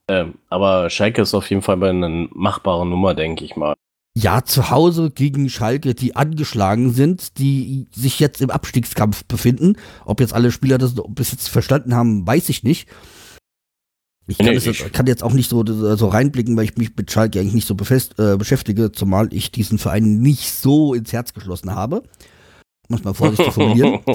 Ähm, 0.08 0.36
aber 0.50 0.90
Schalke 0.90 1.22
ist 1.22 1.34
auf 1.34 1.50
jeden 1.50 1.62
Fall 1.62 1.78
bei 1.78 1.90
einer 1.90 2.10
machbaren 2.10 2.90
Nummer, 2.90 3.14
denke 3.14 3.46
ich 3.46 3.56
mal. 3.56 3.76
Ja, 4.14 4.44
zu 4.44 4.70
Hause 4.70 5.10
gegen 5.10 5.50
Schalke, 5.50 5.96
die 5.96 6.18
angeschlagen 6.18 6.92
sind, 6.92 7.38
die 7.38 7.88
sich 7.96 8.20
jetzt 8.20 8.42
im 8.42 8.50
Abstiegskampf 8.50 9.24
befinden. 9.26 9.78
Ob 10.04 10.20
jetzt 10.20 10.34
alle 10.34 10.52
Spieler 10.52 10.78
das 10.78 10.96
bis 11.10 11.32
jetzt 11.32 11.48
verstanden 11.48 11.96
haben, 11.96 12.28
weiß 12.28 12.50
ich 12.50 12.64
nicht. 12.64 12.90
Ich 14.28 14.38
kann, 14.38 14.48
nee, 14.48 14.54
das, 14.54 14.66
ich 14.66 14.92
kann, 14.92 15.08
jetzt 15.08 15.24
auch 15.24 15.34
nicht 15.34 15.50
so, 15.50 15.66
so 15.66 16.08
reinblicken, 16.08 16.56
weil 16.56 16.66
ich 16.66 16.78
mich 16.78 16.96
mit 16.96 17.12
Schalke 17.12 17.40
eigentlich 17.40 17.54
nicht 17.54 17.68
so 17.68 17.76
befest, 17.76 18.20
äh, 18.20 18.38
beschäftige, 18.38 18.92
zumal 18.92 19.34
ich 19.34 19.52
diesen 19.52 19.78
Verein 19.78 20.20
nicht 20.20 20.52
so 20.52 20.94
ins 20.94 21.12
Herz 21.14 21.34
geschlossen 21.34 21.74
habe. 21.74 22.04
Muss 22.88 23.04
man 23.04 23.14
vorsichtig 23.14 23.54
formulieren. 23.54 24.02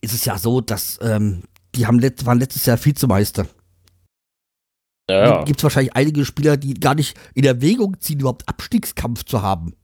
ist 0.00 0.14
es 0.14 0.24
ja 0.24 0.38
so, 0.38 0.60
dass 0.60 0.98
ähm, 1.02 1.42
die 1.74 1.86
haben 1.86 1.98
let 1.98 2.24
waren 2.26 2.38
letztes 2.38 2.66
Jahr 2.66 2.82
Vizemeister. 2.82 3.46
Ja, 5.08 5.24
ja. 5.24 5.44
Gibt 5.44 5.60
es 5.60 5.62
wahrscheinlich 5.62 5.94
einige 5.94 6.24
Spieler, 6.24 6.56
die 6.56 6.74
gar 6.74 6.94
nicht 6.94 7.16
in 7.34 7.44
Erwägung 7.44 8.00
ziehen, 8.00 8.20
überhaupt 8.20 8.48
Abstiegskampf 8.48 9.24
zu 9.24 9.42
haben. 9.42 9.74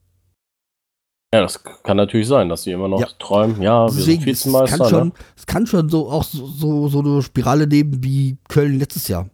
Ja, 1.35 1.41
das 1.41 1.63
kann 1.65 1.97
natürlich 1.97 2.29
sein, 2.29 2.49
dass 2.49 2.65
sie 2.65 2.73
immer 2.73 2.89
noch 2.89 3.01
ja. 3.01 3.07
träumen, 3.19 3.63
ja, 3.63 3.87
wir 3.87 3.95
Deswegen, 3.95 4.21
sind 4.21 4.27
Vizemeister. 4.27 4.75
Es 4.75 4.79
kann, 4.79 4.91
schon, 4.91 5.09
ne? 5.09 5.15
es 5.37 5.47
kann 5.47 5.67
schon 5.67 5.89
so 5.89 6.11
auch 6.11 6.25
so, 6.25 6.47
so, 6.47 6.89
so 6.89 6.99
eine 7.01 7.23
Spirale 7.23 7.67
nehmen 7.67 8.05
wie 8.05 8.37
Köln 8.49 8.79
letztes 8.79 9.09
Jahr. 9.09 9.31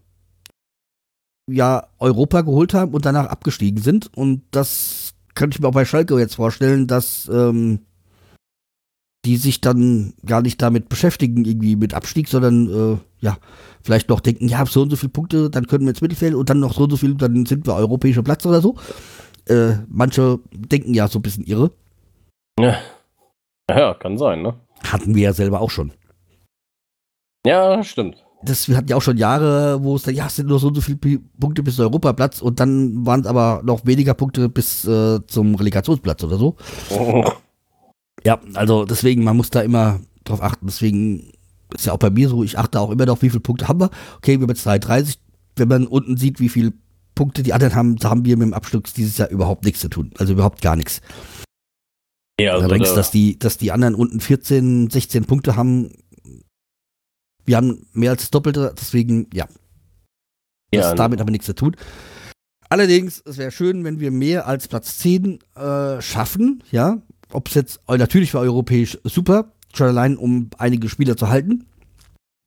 Ja, 1.51 1.89
Europa 1.99 2.43
geholt 2.43 2.75
haben 2.75 2.93
und 2.93 3.05
danach 3.05 3.27
abgestiegen 3.27 3.83
sind. 3.83 4.15
Und 4.15 4.43
das 4.53 5.15
könnte 5.35 5.57
ich 5.57 5.61
mir 5.61 5.69
auch 5.69 5.73
bei 5.73 5.87
Schalke 5.87 6.17
jetzt 6.19 6.37
vorstellen, 6.37 6.87
dass 6.87 7.29
ähm, 7.33 7.81
die 9.25 9.37
sich 9.37 9.61
dann 9.61 10.15
gar 10.25 10.43
nicht 10.43 10.63
damit 10.63 10.89
beschäftigen, 10.89 11.45
irgendwie 11.45 11.75
mit 11.75 11.95
Abstieg, 11.95 12.29
sondern 12.29 12.95
äh, 12.95 12.99
ja, 13.21 13.37
vielleicht 13.83 14.09
noch 14.09 14.21
denken, 14.21 14.49
ja, 14.49 14.65
so 14.67 14.83
und 14.83 14.91
so 14.91 14.97
viele 14.97 15.11
Punkte, 15.11 15.51
dann 15.51 15.67
können 15.67 15.85
wir 15.85 15.91
ins 15.91 16.01
Mittelfeld 16.01 16.35
und 16.35 16.49
dann 16.49 16.61
noch 16.61 16.75
so 16.75 16.85
und 16.85 16.91
so 16.91 16.97
viel, 16.97 17.15
dann 17.15 17.47
sind 17.47 17.67
wir 17.67 17.75
europäischer 17.75 18.23
Platz 18.23 18.47
oder 18.47 18.61
so. 18.61 18.77
Äh, 19.47 19.77
manche 19.89 20.39
denken 20.53 20.95
ja 20.95 21.09
so 21.09 21.19
ein 21.19 21.23
bisschen 21.23 21.45
irre. 21.45 21.71
Ja. 22.59 22.77
ja, 23.71 23.95
kann 23.95 24.19
sein, 24.19 24.43
ne? 24.43 24.55
Hatten 24.85 25.15
wir 25.15 25.23
ja 25.23 25.33
selber 25.33 25.61
auch 25.61 25.71
schon. 25.71 25.93
Ja, 27.47 27.83
stimmt. 27.83 28.25
Das, 28.43 28.69
wir 28.69 28.77
hatten 28.77 28.89
ja 28.89 28.97
auch 28.97 29.03
schon 29.03 29.17
Jahre, 29.17 29.83
wo 29.83 29.97
es 29.97 30.05
dann, 30.05 30.15
ja, 30.15 30.27
es 30.27 30.37
sind 30.37 30.49
nur 30.49 30.61
so 30.61 30.69
und 30.69 30.75
so 30.75 30.81
viele 30.81 30.99
Punkte 31.41 31.63
bis 31.63 31.77
zum 31.77 31.87
Europaplatz 31.87 32.41
und 32.41 32.61
dann 32.61 33.05
waren 33.05 33.21
es 33.21 33.27
aber 33.27 33.63
noch 33.65 33.85
weniger 33.85 34.15
Punkte 34.15 34.49
bis 34.49 34.85
äh, 34.85 35.19
zum 35.27 35.57
Relegationsplatz 35.57 36.23
oder 36.23 36.37
so. 36.37 36.57
Oh. 36.91 37.25
Ja, 38.25 38.39
also 38.55 38.85
deswegen, 38.85 39.25
man 39.25 39.37
muss 39.37 39.51
da 39.51 39.61
immer 39.63 40.01
drauf 40.25 40.43
achten. 40.43 40.67
Deswegen 40.67 41.33
ist 41.75 41.87
ja 41.87 41.93
auch 41.93 41.99
bei 41.99 42.11
mir 42.11 42.29
so, 42.29 42.43
ich 42.43 42.59
achte 42.59 42.81
auch 42.81 42.91
immer 42.91 43.07
noch, 43.07 43.23
wie 43.23 43.31
viele 43.31 43.41
Punkte 43.41 43.69
haben 43.69 43.81
wir. 43.81 43.91
Okay, 44.17 44.39
wir 44.39 44.43
haben 44.43 44.51
jetzt 44.51 44.65
33. 44.65 45.19
Wenn 45.57 45.69
man 45.69 45.87
unten 45.87 46.17
sieht, 46.17 46.41
wie 46.41 46.49
viele 46.49 46.73
Punkte 47.15 47.43
die 47.43 47.53
anderen 47.53 47.75
haben, 47.75 47.97
haben 48.05 48.25
wir 48.25 48.37
mit 48.37 48.47
dem 48.47 48.55
Abschluss 48.55 48.93
dieses 48.95 49.19
Jahr 49.19 49.29
überhaupt 49.29 49.65
nichts 49.65 49.81
zu 49.81 49.89
tun. 49.89 50.13
Also 50.19 50.33
überhaupt 50.33 50.63
gar 50.63 50.77
nichts. 50.77 51.01
Ja, 52.41 52.53
also 52.53 52.67
Allerdings, 52.67 52.95
dass 52.95 53.11
die, 53.11 53.39
dass 53.39 53.59
die 53.59 53.73
anderen 53.73 53.95
unten 53.95 54.21
14, 54.21 54.91
16 54.91 55.25
Punkte 55.25 55.57
haben, 55.57 55.91
wir 57.45 57.57
haben 57.57 57.87
mehr 57.93 58.13
als 58.13 58.23
das 58.23 58.31
Doppelte, 58.31 58.73
deswegen, 58.79 59.27
ja. 59.33 59.47
Das 60.71 60.85
ja, 60.87 60.95
damit 60.95 61.21
aber 61.21 61.31
nichts 61.31 61.47
zu 61.47 61.55
tun. 61.55 61.75
Allerdings, 62.69 63.23
es 63.25 63.39
wäre 63.39 63.51
schön, 63.51 63.83
wenn 63.85 63.99
wir 63.99 64.11
mehr 64.11 64.47
als 64.47 64.69
Platz 64.69 64.99
10 64.99 65.39
äh, 65.57 66.01
schaffen, 66.01 66.63
ja. 66.71 67.03
Ob 67.33 67.49
es 67.49 67.55
jetzt, 67.55 67.81
natürlich 67.89 68.33
war 68.35 68.43
europäisch 68.43 68.99
super, 69.05 69.53
schon 69.75 69.89
allein 69.89 70.17
um 70.17 70.51
einige 70.59 70.89
Spieler 70.89 71.17
zu 71.17 71.29
halten, 71.29 71.67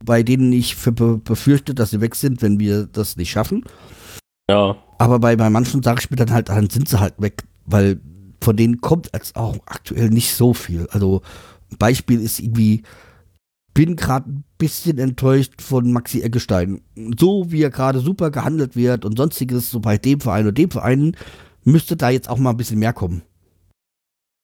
bei 0.04 0.24
denen 0.24 0.51
ich 0.51 0.75
für, 0.75 0.92
befürchte, 0.92 1.74
dass 1.74 1.92
sie 1.92 2.01
weg 2.01 2.16
sind, 2.16 2.42
wenn 2.42 2.60
wir 2.60 2.88
das 2.88 3.18
nicht 3.18 3.32
schaffen. 3.32 3.63
Ja. 4.50 4.75
Aber 4.98 5.20
bei, 5.20 5.36
bei 5.36 5.50
manchen 5.50 5.84
sage 5.84 6.01
ich 6.01 6.10
mir 6.10 6.18
dann 6.18 6.32
halt, 6.32 6.50
dann 6.50 6.70
sind 6.70 6.90
sie 6.90 7.00
halt 7.00 7.16
weg, 7.20 7.44
weil 7.66 8.00
von 8.42 8.58
denen 8.58 8.82
kommt 8.82 9.10
jetzt 9.13 9.36
auch 9.36 9.56
aktuell 9.66 10.10
nicht 10.10 10.34
so 10.34 10.54
viel. 10.54 10.88
Also 10.92 11.22
Beispiel 11.78 12.22
ist 12.22 12.40
irgendwie, 12.40 12.84
bin 13.74 13.96
gerade 13.96 14.30
ein 14.30 14.44
bisschen 14.58 14.98
enttäuscht 14.98 15.62
von 15.62 15.92
Maxi 15.92 16.22
Eggestein. 16.22 16.82
So 17.18 17.51
wie 17.51 17.63
er 17.63 17.70
gerade 17.70 18.00
super 18.00 18.32
gehandelt 18.32 18.75
wird 18.75 19.06
und 19.06 19.18
sonstiges, 19.18 19.70
so 19.72 19.80
bei 19.80 19.98
dem 19.98 20.20
Verein 20.20 20.46
oder 20.46 20.51
dem 20.54 20.72
Verein, 20.72 21.16
müsste 21.63 21.96
da 21.96 22.10
jetzt 22.10 22.30
auch 22.30 22.38
mal 22.38 22.51
ein 22.51 22.58
bisschen 22.58 22.80
mehr 22.80 22.94
kommen. 22.94 23.22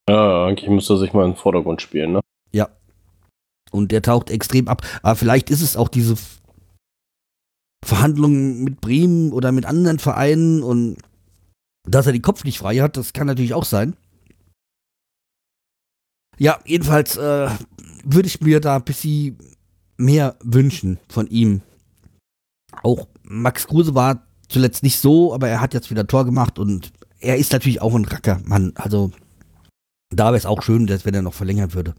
Ja, 0.10 0.46
eigentlich 0.46 0.70
müsste 0.70 0.94
er 0.94 0.98
sich 0.98 1.14
mal 1.14 1.26
in 1.26 1.32
den 1.32 1.38
Vordergrund 1.38 1.82
spielen, 1.82 2.14
ne? 2.14 2.22
Und 3.72 3.92
der 3.92 4.02
taucht 4.02 4.30
extrem 4.30 4.68
ab. 4.68 4.82
Aber 5.02 5.16
vielleicht 5.16 5.50
ist 5.50 5.62
es 5.62 5.76
auch 5.76 5.90
diese 5.90 6.16
Verhandlungen 7.84 8.64
mit 8.64 8.82
Bremen 8.82 9.32
oder 9.32 9.52
mit 9.52 9.66
anderen 9.66 10.00
Vereinen 10.00 10.64
und 10.64 10.98
dass 11.88 12.06
er 12.06 12.12
den 12.12 12.22
Kopf 12.22 12.44
nicht 12.44 12.60
frei 12.60 12.78
hat, 12.78 12.98
das 12.98 13.14
kann 13.14 13.28
natürlich 13.28 13.54
auch 13.54 13.66
sein. 13.66 13.96
Ja, 16.38 16.60
jedenfalls 16.66 17.18
äh, 17.18 17.50
würde 18.04 18.28
ich 18.28 18.42
mir 18.42 18.60
da 18.60 18.76
ein 18.76 18.84
bisschen 18.84 19.38
mehr 19.98 20.36
wünschen 20.44 21.00
von 21.10 21.28
ihm. 21.28 21.62
Auch 22.84 23.08
Max 23.24 23.68
Kruse 23.68 23.96
war 23.96 24.28
zuletzt 24.50 24.84
nicht 24.84 25.00
so, 25.00 25.34
aber 25.34 25.48
er 25.48 25.62
hat 25.62 25.74
jetzt 25.74 25.90
wieder 25.90 26.06
Tor 26.06 26.26
gemacht 26.26 26.60
und 26.60 26.92
er 27.20 27.38
ist 27.38 27.52
natürlich 27.52 27.82
auch 27.82 27.96
ein 27.96 28.06
Rackermann. 28.06 28.74
Also 28.76 29.12
da 30.10 30.26
wäre 30.26 30.38
es 30.38 30.46
auch 30.46 30.62
schön, 30.62 30.88
dass 30.88 31.06
wenn 31.06 31.16
er 31.16 31.22
noch 31.22 31.34
verlängern 31.34 31.74
würde. 31.74 31.96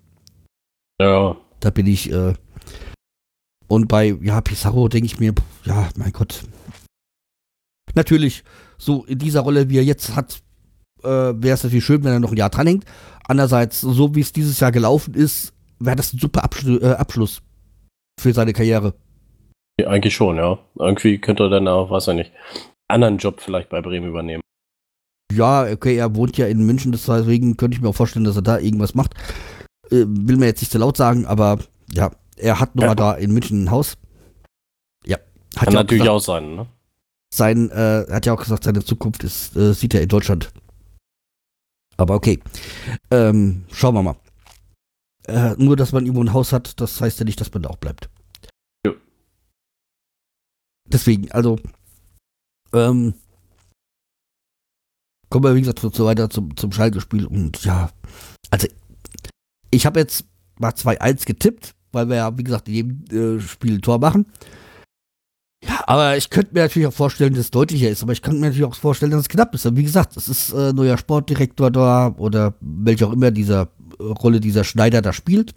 Ja. 1.00 1.36
Da 1.60 1.70
bin 1.70 1.86
ich. 1.86 2.12
Äh, 2.12 2.34
und 3.68 3.88
bei 3.88 4.16
ja, 4.22 4.40
Pizarro 4.40 4.88
denke 4.88 5.06
ich 5.06 5.20
mir, 5.20 5.34
ja, 5.64 5.88
mein 5.96 6.12
Gott. 6.12 6.44
Natürlich, 7.94 8.44
so 8.78 9.04
in 9.04 9.18
dieser 9.18 9.40
Rolle, 9.40 9.68
wie 9.68 9.78
er 9.78 9.84
jetzt 9.84 10.14
hat, 10.14 10.40
äh, 11.02 11.08
wäre 11.08 11.54
es 11.54 11.64
natürlich 11.64 11.84
schön, 11.84 12.02
wenn 12.04 12.12
er 12.12 12.20
noch 12.20 12.32
ein 12.32 12.36
Jahr 12.36 12.50
dranhängt. 12.50 12.84
Andererseits, 13.26 13.80
so 13.80 14.14
wie 14.14 14.20
es 14.20 14.32
dieses 14.32 14.60
Jahr 14.60 14.72
gelaufen 14.72 15.14
ist, 15.14 15.52
wäre 15.78 15.96
das 15.96 16.12
ein 16.12 16.18
super 16.18 16.44
Abschlu 16.44 16.78
äh, 16.78 16.92
Abschluss 16.92 17.42
für 18.18 18.32
seine 18.32 18.52
Karriere. 18.52 18.94
Ja, 19.80 19.88
eigentlich 19.88 20.14
schon, 20.14 20.36
ja. 20.36 20.58
Irgendwie 20.78 21.18
könnte 21.18 21.44
er 21.44 21.50
dann 21.50 21.68
auch, 21.68 21.90
weiß 21.90 22.08
er 22.08 22.14
nicht, 22.14 22.32
anderen 22.88 23.18
Job 23.18 23.40
vielleicht 23.40 23.68
bei 23.68 23.80
Bremen 23.80 24.08
übernehmen. 24.08 24.42
Ja, 25.32 25.70
okay, 25.70 25.96
er 25.96 26.16
wohnt 26.16 26.36
ja 26.36 26.46
in 26.46 26.64
München, 26.64 26.90
deswegen 26.90 27.56
könnte 27.56 27.76
ich 27.76 27.82
mir 27.82 27.90
auch 27.90 27.94
vorstellen, 27.94 28.24
dass 28.24 28.36
er 28.36 28.42
da 28.42 28.58
irgendwas 28.58 28.94
macht. 28.94 29.14
Äh, 29.90 30.04
will 30.06 30.36
mir 30.36 30.46
jetzt 30.46 30.60
nicht 30.60 30.72
zu 30.72 30.78
laut 30.78 30.96
sagen, 30.96 31.26
aber 31.26 31.58
ja, 31.92 32.10
er 32.36 32.60
hat 32.60 32.74
nun 32.74 32.82
ja. 32.82 32.88
mal 32.88 32.94
da 32.94 33.12
in 33.14 33.32
München 33.32 33.64
ein 33.64 33.70
Haus. 33.70 33.96
Ja. 35.04 35.18
Hat 35.56 35.64
Kann 35.64 35.74
ja 35.74 35.80
natürlich 35.80 36.02
gesagt, 36.02 36.16
auch 36.16 36.20
sein, 36.20 36.54
ne? 36.54 36.66
Sein, 37.34 37.70
äh, 37.70 38.02
er 38.02 38.16
hat 38.16 38.26
ja 38.26 38.32
auch 38.32 38.40
gesagt, 38.40 38.64
seine 38.64 38.84
Zukunft 38.84 39.24
ist, 39.24 39.56
äh, 39.56 39.72
sieht 39.74 39.94
er 39.94 40.02
in 40.02 40.08
Deutschland. 40.08 40.50
Aber 41.96 42.14
okay. 42.14 42.40
Ähm, 43.10 43.64
schauen 43.72 43.94
wir 43.94 44.02
mal. 44.02 44.16
Äh, 45.26 45.54
nur, 45.58 45.76
dass 45.76 45.92
man 45.92 46.06
irgendwo 46.06 46.22
ein 46.22 46.32
Haus 46.32 46.52
hat, 46.52 46.80
das 46.80 47.00
heißt 47.00 47.18
ja 47.18 47.24
nicht, 47.24 47.40
dass 47.40 47.52
man 47.52 47.62
da 47.62 47.70
auch 47.70 47.76
bleibt. 47.76 48.08
Ja. 48.86 48.92
Deswegen, 50.86 51.30
also, 51.32 51.58
ähm, 52.72 53.14
kommen 55.28 55.44
wir, 55.44 55.54
wie 55.54 55.60
gesagt, 55.60 55.80
so, 55.80 55.90
so 55.90 56.06
weiter 56.06 56.30
zum, 56.30 56.56
zum 56.56 56.72
Schalke-Spiel 56.72 57.26
und 57.26 57.62
ja, 57.64 57.90
also, 58.50 58.68
ich 59.70 59.86
habe 59.86 60.00
jetzt 60.00 60.24
mal 60.58 60.72
2-1 60.72 61.26
getippt, 61.26 61.74
weil 61.92 62.08
wir 62.08 62.16
ja, 62.16 62.38
wie 62.38 62.44
gesagt, 62.44 62.68
in 62.68 62.74
jedem 62.74 63.36
äh, 63.38 63.40
Spiel 63.40 63.74
ein 63.74 63.82
Tor 63.82 63.98
machen. 63.98 64.26
Ja, 65.64 65.82
aber 65.86 66.16
ich 66.16 66.30
könnte 66.30 66.54
mir 66.54 66.60
natürlich 66.60 66.86
auch 66.86 66.92
vorstellen, 66.92 67.32
dass 67.32 67.46
es 67.46 67.50
deutlicher 67.50 67.88
ist, 67.88 68.02
aber 68.02 68.12
ich 68.12 68.22
könnte 68.22 68.38
mir 68.38 68.46
natürlich 68.46 68.64
auch 68.64 68.74
vorstellen, 68.74 69.10
dass 69.10 69.22
es 69.22 69.28
knapp 69.28 69.54
ist. 69.54 69.66
Aber 69.66 69.76
wie 69.76 69.82
gesagt, 69.82 70.16
es 70.16 70.28
ist 70.28 70.52
äh, 70.52 70.72
neuer 70.72 70.96
Sportdirektor 70.98 71.70
da 71.70 72.14
oder 72.16 72.54
welcher 72.60 73.08
auch 73.08 73.12
immer 73.12 73.30
dieser 73.30 73.68
äh, 73.98 74.04
Rolle 74.04 74.38
dieser 74.40 74.62
Schneider 74.62 75.02
da 75.02 75.12
spielt. 75.12 75.54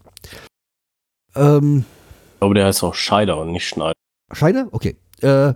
Ähm, 1.36 1.86
ich 2.34 2.40
glaube, 2.40 2.56
der 2.56 2.66
heißt 2.66 2.84
auch 2.84 2.96
Scheider 2.96 3.38
und 3.38 3.52
nicht 3.52 3.68
Schneider. 3.68 3.94
Scheider? 4.34 4.70
Okay. 4.72 4.98
Äh, 5.22 5.54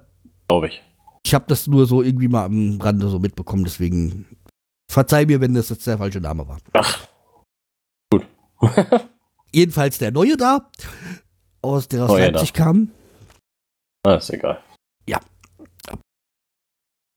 glaube 0.47 0.67
ich. 0.67 0.81
Ich 1.25 1.33
habe 1.33 1.45
das 1.47 1.65
nur 1.65 1.87
so 1.87 2.03
irgendwie 2.03 2.27
mal 2.27 2.45
am 2.45 2.79
Rande 2.79 3.07
so 3.09 3.17
mitbekommen, 3.17 3.63
deswegen 3.63 4.27
verzeih 4.91 5.25
mir, 5.25 5.41
wenn 5.41 5.55
das 5.55 5.69
jetzt 5.69 5.87
der 5.87 5.97
falsche 5.97 6.21
Name 6.21 6.47
war. 6.47 6.59
Ach. 6.73 7.07
Jedenfalls 9.51 9.97
der 9.97 10.11
Neue 10.11 10.37
da, 10.37 10.69
aus 11.61 11.87
der 11.87 12.03
aus 12.03 12.09
Neue 12.09 12.31
Leipzig 12.31 12.53
da. 12.53 12.63
kam. 12.63 12.91
Ah, 14.03 14.15
ist 14.15 14.29
egal. 14.29 14.61
Ja. 15.07 15.19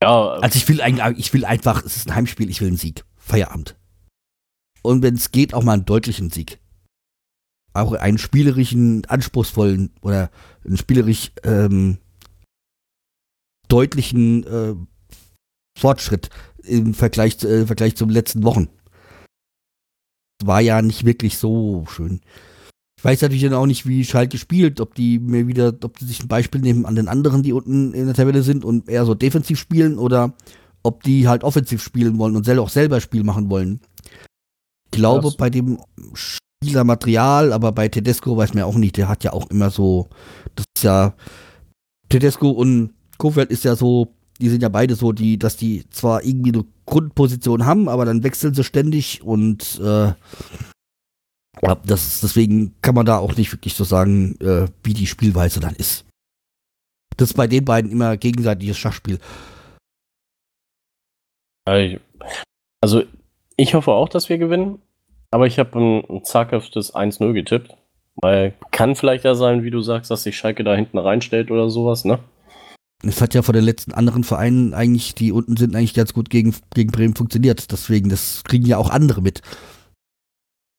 Ja. 0.02 0.28
Also 0.34 0.56
ich 0.56 0.68
will 0.68 0.80
eigentlich, 0.80 1.18
ich 1.18 1.34
will 1.34 1.44
einfach, 1.44 1.84
es 1.84 1.96
ist 1.96 2.08
ein 2.08 2.14
Heimspiel, 2.14 2.48
ich 2.48 2.60
will 2.60 2.68
einen 2.68 2.76
Sieg. 2.76 3.04
Feierabend. 3.16 3.76
Und 4.82 5.02
wenn 5.02 5.14
es 5.14 5.32
geht, 5.32 5.52
auch 5.54 5.64
mal 5.64 5.74
einen 5.74 5.84
deutlichen 5.84 6.30
Sieg. 6.30 6.60
Auch 7.74 7.92
einen 7.92 8.18
spielerischen, 8.18 9.04
anspruchsvollen 9.06 9.92
oder 10.00 10.30
einen 10.64 10.76
spielerisch 10.76 11.32
ähm, 11.44 11.98
deutlichen 13.68 14.44
äh, 14.44 14.74
Fortschritt 15.78 16.30
im 16.62 16.94
Vergleich, 16.94 17.42
äh, 17.44 17.60
im 17.60 17.66
Vergleich 17.66 17.96
zum 17.96 18.08
letzten 18.08 18.42
Wochen. 18.44 18.68
War 20.44 20.60
ja 20.60 20.82
nicht 20.82 21.04
wirklich 21.04 21.38
so 21.38 21.84
schön. 21.88 22.20
Ich 22.98 23.04
weiß 23.04 23.22
natürlich 23.22 23.44
dann 23.44 23.54
auch 23.54 23.66
nicht, 23.66 23.86
wie 23.86 24.04
Schalke 24.04 24.38
spielt, 24.38 24.80
ob 24.80 24.94
die 24.94 25.20
mir 25.20 25.46
wieder, 25.46 25.72
ob 25.84 25.98
die 25.98 26.04
sich 26.04 26.20
ein 26.20 26.28
Beispiel 26.28 26.60
nehmen 26.60 26.84
an 26.84 26.96
den 26.96 27.06
anderen, 27.06 27.44
die 27.44 27.52
unten 27.52 27.94
in 27.94 28.06
der 28.06 28.14
Tabelle 28.14 28.42
sind 28.42 28.64
und 28.64 28.88
eher 28.88 29.04
so 29.04 29.14
defensiv 29.14 29.58
spielen 29.58 29.98
oder 29.98 30.34
ob 30.82 31.04
die 31.04 31.28
halt 31.28 31.44
offensiv 31.44 31.82
spielen 31.82 32.18
wollen 32.18 32.34
und 32.34 32.44
selber 32.44 32.62
auch 32.62 32.68
selber 32.68 33.00
Spiel 33.00 33.22
machen 33.22 33.50
wollen. 33.50 33.80
Ich 34.86 34.98
glaube, 34.98 35.28
das. 35.28 35.36
bei 35.36 35.48
dem 35.48 35.78
Spielermaterial, 36.14 37.52
aber 37.52 37.70
bei 37.70 37.88
Tedesco 37.88 38.36
weiß 38.36 38.54
man 38.54 38.58
ja 38.58 38.64
auch 38.64 38.76
nicht, 38.76 38.96
der 38.96 39.08
hat 39.08 39.22
ja 39.22 39.32
auch 39.32 39.48
immer 39.50 39.70
so, 39.70 40.08
das 40.56 40.64
ist 40.76 40.82
ja, 40.82 41.14
Tedesco 42.08 42.50
und 42.50 42.94
Kofeld 43.16 43.50
ist 43.50 43.64
ja 43.64 43.76
so, 43.76 44.14
die 44.40 44.48
sind 44.48 44.62
ja 44.62 44.68
beide 44.68 44.94
so, 44.94 45.12
die, 45.12 45.38
dass 45.38 45.56
die 45.56 45.88
zwar 45.90 46.24
irgendwie 46.24 46.52
eine 46.52 46.64
Grundposition 46.86 47.66
haben, 47.66 47.88
aber 47.88 48.04
dann 48.04 48.22
wechseln 48.22 48.54
sie 48.54 48.64
ständig 48.64 49.22
und 49.22 49.80
äh, 49.80 50.12
das, 51.60 52.20
deswegen 52.20 52.74
kann 52.82 52.94
man 52.94 53.06
da 53.06 53.18
auch 53.18 53.36
nicht 53.36 53.52
wirklich 53.52 53.74
so 53.74 53.84
sagen, 53.84 54.38
äh, 54.40 54.68
wie 54.84 54.94
die 54.94 55.06
Spielweise 55.06 55.60
dann 55.60 55.74
ist. 55.74 56.04
Das 57.16 57.30
ist 57.30 57.36
bei 57.36 57.48
den 57.48 57.64
beiden 57.64 57.90
immer 57.90 58.16
gegenseitiges 58.16 58.78
Schachspiel. 58.78 59.18
Also, 62.80 63.02
ich 63.56 63.74
hoffe 63.74 63.90
auch, 63.90 64.08
dass 64.08 64.28
wir 64.28 64.38
gewinnen, 64.38 64.80
aber 65.30 65.46
ich 65.46 65.58
habe 65.58 65.78
ein, 65.78 66.04
ein 66.08 66.24
zaghaftes 66.24 66.94
1-0 66.94 67.32
getippt. 67.32 67.74
Weil 68.20 68.54
kann 68.72 68.96
vielleicht 68.96 69.24
ja 69.24 69.34
sein, 69.34 69.62
wie 69.62 69.70
du 69.70 69.80
sagst, 69.80 70.10
dass 70.10 70.24
sich 70.24 70.36
Schalke 70.36 70.64
da 70.64 70.74
hinten 70.74 70.98
reinstellt 70.98 71.50
oder 71.50 71.70
sowas, 71.70 72.04
ne? 72.04 72.18
Es 73.04 73.20
hat 73.20 73.34
ja 73.34 73.42
vor 73.42 73.52
den 73.52 73.64
letzten 73.64 73.92
anderen 73.92 74.24
Vereinen 74.24 74.74
eigentlich, 74.74 75.14
die 75.14 75.30
unten 75.30 75.56
sind, 75.56 75.76
eigentlich 75.76 75.94
ganz 75.94 76.12
gut 76.12 76.30
gegen, 76.30 76.54
gegen 76.74 76.90
Bremen 76.90 77.14
funktioniert. 77.14 77.70
Deswegen, 77.70 78.08
das 78.08 78.42
kriegen 78.42 78.66
ja 78.66 78.76
auch 78.76 78.90
andere 78.90 79.22
mit. 79.22 79.40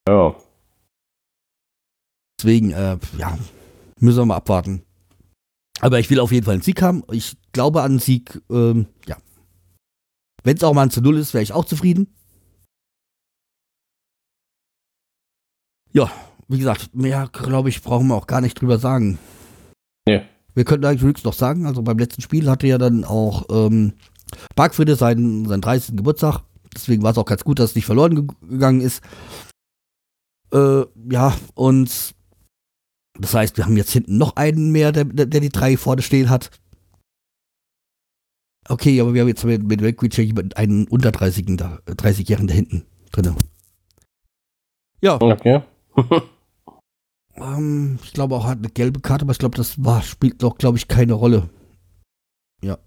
Ja. 0.08 0.36
Deswegen, 2.38 2.71
äh, 2.71 2.97
ja, 3.17 3.38
müssen 3.99 4.17
wir 4.17 4.25
mal 4.25 4.36
abwarten. 4.36 4.84
Aber 5.79 5.99
ich 5.99 6.10
will 6.10 6.19
auf 6.19 6.32
jeden 6.32 6.45
Fall 6.45 6.55
einen 6.55 6.63
Sieg 6.63 6.82
haben. 6.82 7.03
Ich 7.12 7.38
glaube 7.53 7.82
an 7.82 7.91
einen 7.91 7.99
Sieg, 7.99 8.41
ähm, 8.49 8.88
ja. 9.05 9.17
Wenn 10.43 10.58
es 10.58 10.63
auch 10.63 10.73
mal 10.73 10.84
ein 10.84 10.91
zu 10.91 11.01
Null 11.01 11.17
ist, 11.17 11.34
wäre 11.34 11.43
ich 11.43 11.53
auch 11.53 11.65
zufrieden. 11.65 12.13
Ja, 15.91 16.12
wie 16.47 16.58
gesagt, 16.58 16.93
mehr, 16.95 17.29
glaube 17.32 17.69
ich, 17.69 17.82
brauchen 17.82 18.08
wir 18.08 18.15
auch 18.15 18.27
gar 18.27 18.41
nicht 18.41 18.60
drüber 18.60 18.77
sagen. 18.77 19.19
Nee. 20.05 20.25
Wir 20.60 20.65
könnten 20.65 20.86
eigentlich 20.86 21.04
höchstens 21.04 21.24
noch 21.24 21.34
sagen, 21.34 21.65
also 21.65 21.82
beim 21.84 21.98
letzten 21.98 22.22
Spiel 22.22 22.50
hatte 22.50 22.67
ja 22.67 22.78
dann 22.78 23.06
auch 23.06 23.45
ähm, 23.50 23.93
Bargfriede 24.58 24.98
seinen, 24.98 25.45
seinen 25.45 25.62
30. 25.62 25.95
Geburtstag. 25.95 26.41
Deswegen 26.76 27.02
war 27.02 27.12
es 27.12 27.17
auch 27.17 27.24
ganz 27.24 27.45
gut, 27.45 27.60
dass 27.60 27.69
es 27.69 27.76
nicht 27.78 27.86
verloren 27.86 28.28
gegangen 28.41 28.82
ist. 28.82 29.02
Äh, 30.52 30.84
ja, 31.10 31.34
und 31.54 32.13
das 33.17 33.34
heißt, 33.34 33.56
wir 33.56 33.63
haben 33.63 33.78
jetzt 33.78 33.91
hinten 33.91 34.17
noch 34.17 34.36
einen 34.36 34.74
mehr, 34.74 34.91
der, 34.91 35.06
der 35.06 35.39
die 35.39 35.48
drei 35.48 35.78
vorne 35.78 36.02
stehen 36.02 36.30
hat. 36.30 36.52
Okay, 38.67 39.00
aber 39.00 39.13
wir 39.13 39.22
haben 39.22 39.30
jetzt 39.30 39.45
mit, 39.45 39.63
mit 39.63 39.82
Weltquick 39.82 40.58
einen 40.58 40.89
unter 40.89 41.12
30-Jährigen 41.12 41.56
da, 41.56 41.80
30 41.86 42.26
da 42.26 42.36
hinten 42.36 42.86
drin. 43.13 43.34
Ja. 45.00 45.22
Okay. 45.22 45.62
ähm, 47.41 47.99
ich 48.04 48.13
glaube 48.13 48.36
auch 48.36 48.45
hat 48.45 48.60
eine 48.60 48.69
gelbe 48.69 48.99
Karte, 48.99 49.23
aber 49.23 49.32
ich 49.32 49.39
glaube, 49.39 49.58
das 49.58 49.84
war, 49.84 50.02
spielt 50.02 50.43
doch, 50.43 50.58
glaube 50.58 50.78
ich, 50.78 50.88
keine 50.88 51.13
Rolle. 51.13 51.49
Ja. 52.63 52.78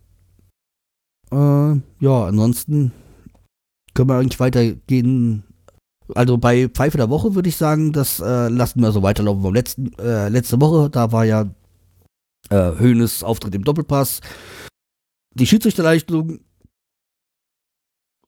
Äh, 1.30 1.80
ja, 2.00 2.24
ansonsten 2.24 2.92
können 3.94 4.08
wir 4.08 4.18
eigentlich 4.18 4.40
weitergehen. 4.40 5.44
Also 6.14 6.36
bei 6.36 6.68
Pfeife 6.68 6.98
der 6.98 7.10
Woche 7.10 7.34
würde 7.34 7.48
ich 7.48 7.56
sagen, 7.56 7.92
das 7.92 8.20
äh, 8.20 8.48
lassen 8.48 8.80
wir 8.80 8.92
so 8.92 9.02
weiterlaufen. 9.02 9.42
Vom 9.42 9.54
letzten, 9.54 9.92
äh, 9.98 10.28
letzte 10.28 10.60
Woche, 10.60 10.90
da 10.90 11.12
war 11.12 11.24
ja 11.24 11.50
äh, 12.50 12.72
Höhnes 12.78 13.22
Auftritt 13.22 13.54
im 13.54 13.64
Doppelpass, 13.64 14.20
die 15.34 15.46
Schiedsrichterleistung 15.46 16.40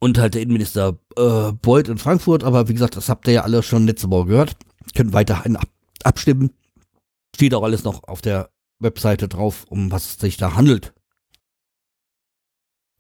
und 0.01 0.19
halt 0.19 0.35
der 0.35 0.43
Innenminister 0.43 0.99
äh, 1.17 1.53
Beuth 1.53 1.89
in 1.89 1.99
Frankfurt. 1.99 2.45
Aber 2.45 2.69
wie 2.69 2.75
gesagt, 2.75 2.97
das 2.97 3.09
habt 3.09 3.27
ihr 3.27 3.35
ja 3.35 3.43
alle 3.43 3.63
schon 3.63 3.87
letzte 3.87 4.11
Woche 4.11 4.29
gehört. 4.29 4.57
Könnt 4.95 5.13
weiterhin 5.13 5.57
ab 5.57 5.69
abstimmen. 6.05 6.51
Steht 7.35 7.55
auch 7.55 7.63
alles 7.63 7.85
noch 7.85 8.05
auf 8.05 8.21
der 8.23 8.51
Webseite 8.79 9.29
drauf, 9.29 9.65
um 9.69 9.91
was 9.91 10.07
es 10.07 10.19
sich 10.19 10.37
da 10.37 10.55
handelt. 10.55 10.93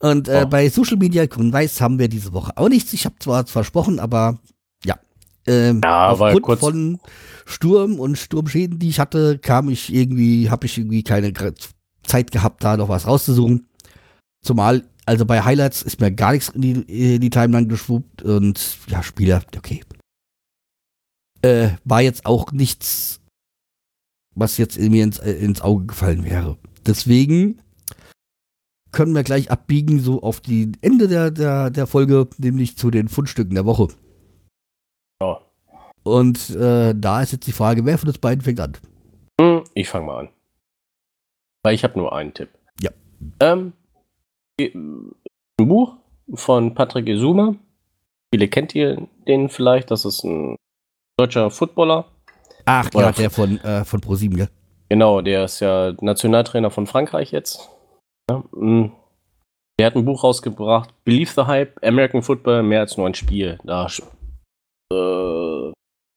Und 0.00 0.28
äh, 0.28 0.42
oh. 0.44 0.48
bei 0.48 0.68
Social 0.68 0.96
Media 0.96 1.24
Grünweiß 1.24 1.80
haben 1.80 1.98
wir 1.98 2.08
diese 2.08 2.32
Woche 2.32 2.52
auch 2.56 2.68
nichts. 2.68 2.92
Ich 2.92 3.04
habe 3.04 3.14
zwar 3.20 3.46
versprochen, 3.46 3.98
aber 3.98 4.38
ja. 4.84 4.98
Ähm, 5.46 5.80
ja, 5.82 6.10
aufgrund 6.10 6.60
von 6.60 7.00
Sturm 7.46 7.98
und 7.98 8.18
Sturmschäden, 8.18 8.78
die 8.78 8.88
ich 8.88 9.00
hatte, 9.00 9.38
kam 9.38 9.68
ich 9.70 9.92
irgendwie, 9.92 10.50
habe 10.50 10.66
ich 10.66 10.76
irgendwie 10.78 11.02
keine 11.02 11.32
Zeit 12.02 12.30
gehabt, 12.32 12.64
da 12.64 12.76
noch 12.76 12.88
was 12.88 13.06
rauszusuchen. 13.06 13.66
Zumal, 14.42 14.84
also 15.06 15.24
bei 15.24 15.42
Highlights 15.42 15.82
ist 15.82 16.00
mir 16.00 16.12
gar 16.12 16.32
nichts 16.32 16.50
in 16.50 16.60
die, 16.60 17.14
in 17.14 17.20
die 17.20 17.30
Timeline 17.30 17.66
geschwuppt 17.66 18.22
und 18.22 18.78
ja, 18.88 19.02
Spieler, 19.02 19.42
okay. 19.56 19.82
Äh, 21.44 21.76
war 21.85 22.00
jetzt 22.00 22.24
auch 22.24 22.52
nichts, 22.52 23.20
was 24.35 24.57
jetzt 24.57 24.78
mir 24.78 25.04
ins, 25.04 25.18
äh, 25.18 25.33
ins 25.33 25.61
Auge 25.61 25.85
gefallen 25.85 26.24
wäre. 26.24 26.57
Deswegen 26.87 27.61
können 28.92 29.14
wir 29.14 29.24
gleich 29.24 29.50
abbiegen, 29.50 30.00
so 30.00 30.22
auf 30.22 30.40
die 30.40 30.72
Ende 30.80 31.07
der, 31.07 31.30
der, 31.30 31.68
der 31.68 31.87
Folge, 31.87 32.28
nämlich 32.38 32.78
zu 32.78 32.90
den 32.90 33.09
Fundstücken 33.09 33.54
der 33.54 33.66
Woche. 33.66 33.88
Ja. 35.20 35.40
Und 36.02 36.48
äh, 36.50 36.94
da 36.96 37.20
ist 37.20 37.33
jetzt 37.33 37.46
die 37.46 37.52
Frage, 37.52 37.85
wer 37.85 37.98
von 37.98 38.09
uns 38.09 38.18
beiden 38.18 38.42
fängt 38.42 38.61
an? 38.61 38.78
Hm, 39.38 39.64
ich 39.74 39.88
fange 39.90 40.07
mal 40.07 40.20
an. 40.20 40.28
Weil 41.62 41.74
ich 41.74 41.85
habe 41.85 41.98
nur 41.98 42.14
einen 42.14 42.33
Tipp. 42.33 42.48
Ja. 42.80 42.90
Ähm, 43.40 43.74
ein 44.59 45.14
Buch 45.57 45.96
von 46.33 46.74
Patrick 46.74 47.07
Izuma. 47.07 47.54
Viele 48.33 48.48
kennt 48.48 48.74
ihr 48.74 49.09
den 49.26 49.50
vielleicht. 49.50 49.90
Das 49.90 50.07
ist 50.07 50.24
ein 50.24 50.57
deutscher 51.18 51.50
Footballer. 51.50 52.07
Ach 52.66 52.88
Oder 52.94 53.07
ja, 53.07 53.12
der 53.12 53.31
von, 53.31 53.59
äh, 53.61 53.85
von 53.85 54.00
ProSieben, 54.00 54.37
gell? 54.37 54.48
Genau, 54.88 55.20
der 55.20 55.44
ist 55.44 55.61
ja 55.61 55.92
Nationaltrainer 56.00 56.70
von 56.70 56.87
Frankreich 56.87 57.33
jetzt. 57.33 57.70
Ja, 58.31 58.42
mm. 58.53 58.92
der 59.79 59.87
hat 59.87 59.96
ein 59.96 60.05
Buch 60.05 60.24
rausgebracht, 60.24 60.94
Believe 61.05 61.31
the 61.35 61.46
Hype, 61.46 61.83
American 61.85 62.22
Football, 62.22 62.62
mehr 62.62 62.81
als 62.81 62.96
nur 62.96 63.07
ein 63.07 63.14
Spiel. 63.14 63.59
Da 63.64 63.87
äh, 64.92 65.72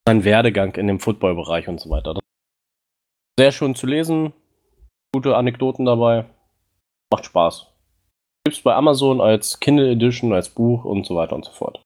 sein 0.06 0.24
Werdegang 0.24 0.74
in 0.74 0.86
dem 0.86 1.00
Footballbereich 1.00 1.68
und 1.68 1.80
so 1.80 1.90
weiter. 1.90 2.18
Sehr 3.38 3.52
schön 3.52 3.74
zu 3.74 3.86
lesen, 3.86 4.32
gute 5.14 5.36
Anekdoten 5.36 5.84
dabei, 5.84 6.24
macht 7.12 7.26
Spaß. 7.26 7.66
Gibt's 8.44 8.62
bei 8.62 8.74
Amazon 8.74 9.20
als 9.20 9.60
Kindle 9.60 9.90
Edition, 9.90 10.32
als 10.32 10.48
Buch 10.48 10.84
und 10.84 11.06
so 11.06 11.16
weiter 11.16 11.36
und 11.36 11.44
so 11.44 11.52
fort. 11.52 11.82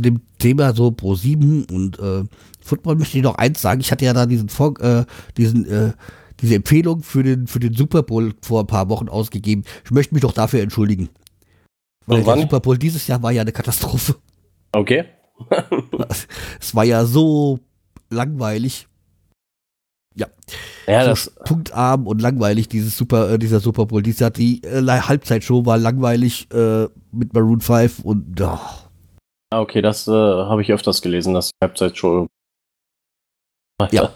Zu 0.00 0.02
dem 0.02 0.20
Thema 0.38 0.72
so 0.72 0.90
Pro 0.90 1.14
7 1.14 1.64
und 1.64 1.98
äh, 1.98 2.24
Football 2.62 2.96
möchte 2.96 3.18
ich 3.18 3.22
noch 3.22 3.34
eins 3.34 3.60
sagen. 3.60 3.82
Ich 3.82 3.92
hatte 3.92 4.06
ja 4.06 4.14
da 4.14 4.24
diesen, 4.24 4.48
Vor 4.48 4.80
äh, 4.80 5.04
diesen 5.36 5.66
äh, 5.66 5.92
diese 6.40 6.54
Empfehlung 6.54 7.02
für 7.02 7.22
den, 7.22 7.46
für 7.46 7.60
den 7.60 7.74
Super 7.74 8.02
Bowl 8.02 8.32
vor 8.40 8.60
ein 8.60 8.66
paar 8.66 8.88
Wochen 8.88 9.10
ausgegeben. 9.10 9.62
Ich 9.84 9.90
möchte 9.90 10.14
mich 10.14 10.22
doch 10.22 10.32
dafür 10.32 10.62
entschuldigen. 10.62 11.10
Weil 12.06 12.22
der 12.22 12.38
Super 12.38 12.60
Bowl 12.60 12.78
dieses 12.78 13.06
Jahr 13.08 13.22
war 13.22 13.30
ja 13.30 13.42
eine 13.42 13.52
Katastrophe. 13.52 14.16
Okay. 14.72 15.04
es 16.58 16.74
war 16.74 16.84
ja 16.84 17.04
so 17.04 17.60
langweilig. 18.08 18.88
Ja. 20.14 20.28
ja 20.86 21.02
so 21.02 21.10
das 21.10 21.30
punktarm 21.44 22.06
und 22.06 22.22
langweilig, 22.22 22.68
dieses 22.68 22.96
Super, 22.96 23.32
äh, 23.32 23.38
dieser 23.38 23.60
Super 23.60 23.84
Bowl. 23.84 24.02
Jahr 24.02 24.30
die 24.30 24.62
äh, 24.64 24.80
Halbzeitshow 24.82 25.66
war 25.66 25.76
langweilig 25.76 26.48
äh, 26.54 26.88
mit 27.12 27.34
Maroon 27.34 27.60
5 27.60 27.98
und 27.98 28.40
oh. 28.40 28.58
Okay, 29.52 29.82
das 29.82 30.06
äh, 30.06 30.12
habe 30.12 30.62
ich 30.62 30.72
öfters 30.72 31.02
gelesen, 31.02 31.34
dass 31.34 31.48
die 31.48 31.56
Halbzeitshow. 31.62 32.28
Ja. 33.90 34.12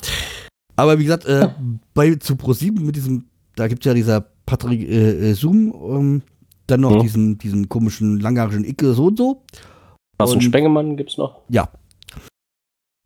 Aber 0.76 0.98
wie 0.98 1.04
gesagt, 1.04 1.24
äh, 1.24 1.48
bei 1.92 2.14
zu 2.16 2.34
Pro7 2.34 2.80
mit 2.80 2.96
diesem, 2.96 3.26
da 3.56 3.66
gibt 3.66 3.84
es 3.84 3.86
ja 3.86 3.94
dieser 3.94 4.20
Patrick 4.46 4.82
äh, 4.82 5.30
äh, 5.30 5.34
Zoom, 5.34 5.74
ähm, 5.74 6.22
dann 6.66 6.80
noch 6.80 6.96
mhm. 6.96 7.00
diesen, 7.00 7.38
diesen 7.38 7.68
komischen 7.68 8.20
langhaarigen 8.20 8.64
Icke 8.64 8.94
so 8.94 9.06
und 9.06 9.18
so. 9.18 9.42
Also 10.18 10.40
Spengemann 10.40 10.96
gibt's 10.96 11.16
noch? 11.16 11.40
Ja. 11.48 11.68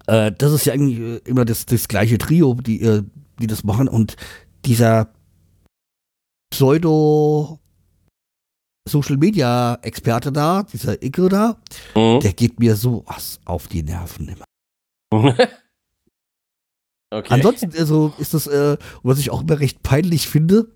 Äh, 0.06 0.32
das 0.32 0.52
ist 0.52 0.66
ja 0.66 0.74
eigentlich 0.74 0.98
äh, 0.98 1.16
immer 1.28 1.44
das, 1.44 1.66
das 1.66 1.88
gleiche 1.88 2.18
Trio, 2.18 2.54
die, 2.54 2.82
äh, 2.82 3.02
die 3.40 3.46
das 3.46 3.64
machen. 3.64 3.88
Und 3.88 4.16
dieser 4.64 5.08
Pseudo 6.50 7.60
Social 8.88 9.16
Media 9.16 9.78
Experte 9.82 10.32
da, 10.32 10.62
dieser 10.62 11.02
Icke 11.02 11.28
da, 11.28 11.56
mhm. 11.94 12.20
der 12.20 12.32
geht 12.32 12.58
mir 12.58 12.76
so 12.76 13.04
was 13.06 13.40
auf 13.44 13.68
die 13.68 13.82
Nerven 13.82 14.28
immer. 14.28 15.34
Okay. 17.10 17.32
Ansonsten 17.32 17.72
also 17.78 18.12
ist 18.18 18.34
das, 18.34 18.46
äh, 18.46 18.76
was 19.02 19.18
ich 19.18 19.30
auch 19.30 19.40
immer 19.40 19.58
recht 19.58 19.82
peinlich 19.82 20.28
finde, 20.28 20.68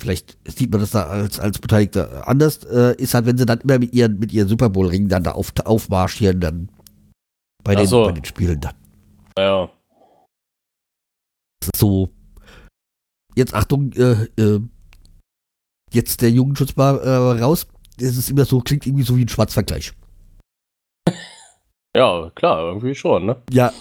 vielleicht 0.00 0.36
sieht 0.44 0.72
man 0.72 0.80
das 0.80 0.90
da 0.90 1.06
als, 1.06 1.38
als 1.38 1.60
Beteiligter 1.60 2.26
anders, 2.26 2.64
äh, 2.64 2.96
ist 3.00 3.14
halt, 3.14 3.26
wenn 3.26 3.38
sie 3.38 3.46
dann 3.46 3.60
immer 3.60 3.78
mit 3.78 3.92
ihren, 3.92 4.18
mit 4.18 4.32
ihren 4.32 4.48
Super 4.48 4.70
Bowl-Ringen 4.70 5.08
dann 5.08 5.22
da 5.22 5.32
auf, 5.32 5.52
aufmarschieren, 5.64 6.40
dann 6.40 6.68
bei 7.62 7.76
den, 7.76 7.86
so. 7.86 8.04
bei 8.04 8.12
den 8.12 8.24
Spielen 8.24 8.60
dann. 8.60 8.74
Ja. 9.38 9.70
Das 11.60 11.70
ist 11.72 11.80
so, 11.80 12.10
jetzt 13.36 13.54
Achtung, 13.54 13.92
äh, 13.92 14.24
äh, 14.36 14.60
jetzt 15.94 16.22
der 16.22 16.30
Jugendschutz 16.30 16.76
mal 16.76 16.98
äh, 16.98 17.40
raus, 17.42 17.66
es 17.98 18.16
ist 18.16 18.30
immer 18.30 18.44
so, 18.44 18.60
klingt 18.60 18.86
irgendwie 18.86 19.04
so 19.04 19.16
wie 19.16 19.24
ein 19.24 19.28
Schwarzvergleich. 19.28 19.92
Ja, 21.96 22.30
klar, 22.34 22.60
irgendwie 22.60 22.94
schon, 22.94 23.26
ne? 23.26 23.42
Ja. 23.50 23.72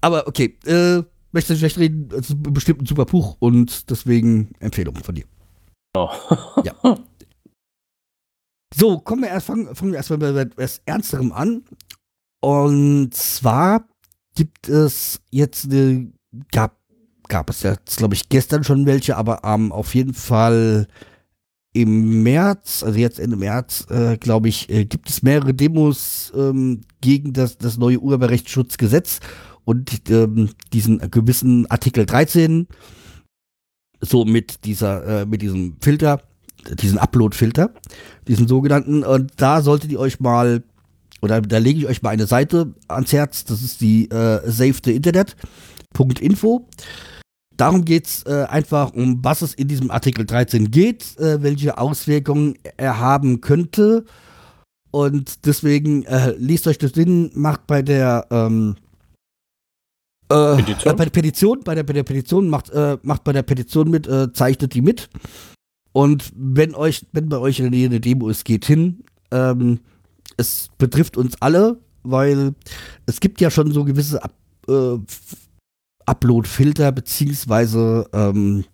Aber 0.00 0.28
okay, 0.28 0.56
äh, 0.66 1.02
möchte 1.32 1.52
ich 1.52 1.58
schlecht 1.58 1.78
reden, 1.78 2.08
es 2.12 2.30
ist 2.30 2.36
bestimmt 2.40 2.82
ein 2.82 2.86
super 2.86 3.06
Buch 3.06 3.36
und 3.40 3.90
deswegen 3.90 4.52
Empfehlung 4.60 4.94
von 4.96 5.14
dir. 5.16 5.24
Oh. 5.96 6.10
ja. 6.64 6.74
So, 8.74 8.98
kommen 8.98 9.22
wir 9.22 9.30
erst, 9.30 9.46
fangen, 9.46 9.74
fangen 9.74 9.92
wir 9.92 9.98
erstmal 9.98 10.18
bei 10.18 10.40
etwas 10.40 10.82
Ernsterem 10.84 11.32
an. 11.32 11.64
Und 12.40 13.14
zwar 13.14 13.88
gibt 14.34 14.68
es 14.68 15.20
jetzt 15.30 15.66
eine, 15.66 16.12
gab, 16.52 16.76
gab 17.28 17.50
es 17.50 17.62
jetzt, 17.62 17.96
glaube 17.96 18.14
ich, 18.14 18.28
gestern 18.28 18.64
schon 18.64 18.86
welche, 18.86 19.16
aber 19.16 19.42
ähm, 19.44 19.72
auf 19.72 19.94
jeden 19.94 20.14
Fall 20.14 20.88
im 21.74 22.22
März, 22.22 22.84
also 22.84 22.98
jetzt 22.98 23.18
Ende 23.18 23.36
März, 23.36 23.86
äh, 23.90 24.16
glaube 24.16 24.48
ich, 24.48 24.70
äh, 24.70 24.84
gibt 24.84 25.10
es 25.10 25.22
mehrere 25.22 25.52
Demos 25.52 26.32
ähm, 26.34 26.82
gegen 27.00 27.32
das, 27.32 27.58
das 27.58 27.76
neue 27.76 27.98
Urheberrechtsschutzgesetz 27.98 29.18
und 29.64 30.08
ähm, 30.08 30.50
diesen 30.72 31.10
gewissen 31.10 31.68
Artikel 31.70 32.06
13, 32.06 32.68
so 34.00 34.24
mit 34.24 34.64
dieser, 34.64 35.22
äh, 35.22 35.26
mit 35.26 35.42
diesem 35.42 35.76
Filter, 35.80 36.22
diesen 36.80 36.98
Upload-Filter, 36.98 37.74
diesen 38.28 38.46
sogenannten, 38.46 39.02
und 39.02 39.32
da 39.36 39.60
solltet 39.60 39.90
ihr 39.90 39.98
euch 39.98 40.20
mal, 40.20 40.62
oder 41.22 41.40
da 41.40 41.58
lege 41.58 41.80
ich 41.80 41.86
euch 41.88 42.02
mal 42.02 42.10
eine 42.10 42.26
Seite 42.26 42.72
ans 42.86 43.12
Herz, 43.12 43.44
das 43.44 43.62
ist 43.62 43.80
die 43.80 44.08
äh, 44.10 44.48
Save 44.48 44.76
the 44.84 44.94
Internet.info. 44.94 46.68
Darum 47.56 47.84
geht 47.84 48.06
es 48.06 48.22
äh, 48.26 48.46
einfach, 48.48 48.92
um 48.92 49.24
was 49.24 49.42
es 49.42 49.54
in 49.54 49.68
diesem 49.68 49.90
Artikel 49.90 50.26
13 50.26 50.70
geht, 50.70 51.18
äh, 51.18 51.42
welche 51.42 51.78
Auswirkungen 51.78 52.54
er 52.76 52.98
haben 52.98 53.40
könnte. 53.40 54.04
Und 54.90 55.46
deswegen 55.46 56.04
äh, 56.04 56.34
liest 56.36 56.66
euch 56.66 56.78
das 56.78 56.92
Sinn, 56.92 57.30
macht 57.34 57.66
bei 57.66 57.82
der 57.82 58.26
ähm, 58.30 58.76
äh, 60.28 60.56
Petition? 60.56 60.92
Äh, 60.92 60.96
bei 60.96 61.04
der 61.04 61.10
Petition, 61.10 61.60
bei 61.64 61.74
der, 61.74 61.82
bei 61.82 61.92
der 61.92 62.02
Petition 62.02 62.48
macht, 62.48 62.70
äh, 62.70 62.98
macht 63.02 63.24
bei 63.24 63.32
der 63.32 63.42
Petition 63.42 63.90
mit, 63.90 64.06
äh, 64.06 64.32
zeichnet 64.32 64.74
die 64.74 64.82
mit. 64.82 65.08
Und 65.92 66.32
wenn 66.34 66.74
euch, 66.74 67.06
wenn 67.12 67.28
bei 67.28 67.38
euch 67.38 67.58
in 67.58 67.64
der 67.64 67.70
Nähe 67.70 67.86
eine 67.86 68.00
Demo 68.00 68.28
ist, 68.28 68.44
geht 68.44 68.64
hin. 68.64 69.04
Ähm, 69.30 69.80
es 70.36 70.70
betrifft 70.78 71.16
uns 71.16 71.40
alle, 71.40 71.80
weil 72.02 72.54
es 73.06 73.20
gibt 73.20 73.40
ja 73.40 73.50
schon 73.50 73.72
so 73.72 73.84
gewisse 73.84 74.22
Up, 74.22 74.34
äh, 74.68 74.98
Upload-Filter 76.06 76.92
beziehungsweise 76.92 78.08
ähm, 78.12 78.64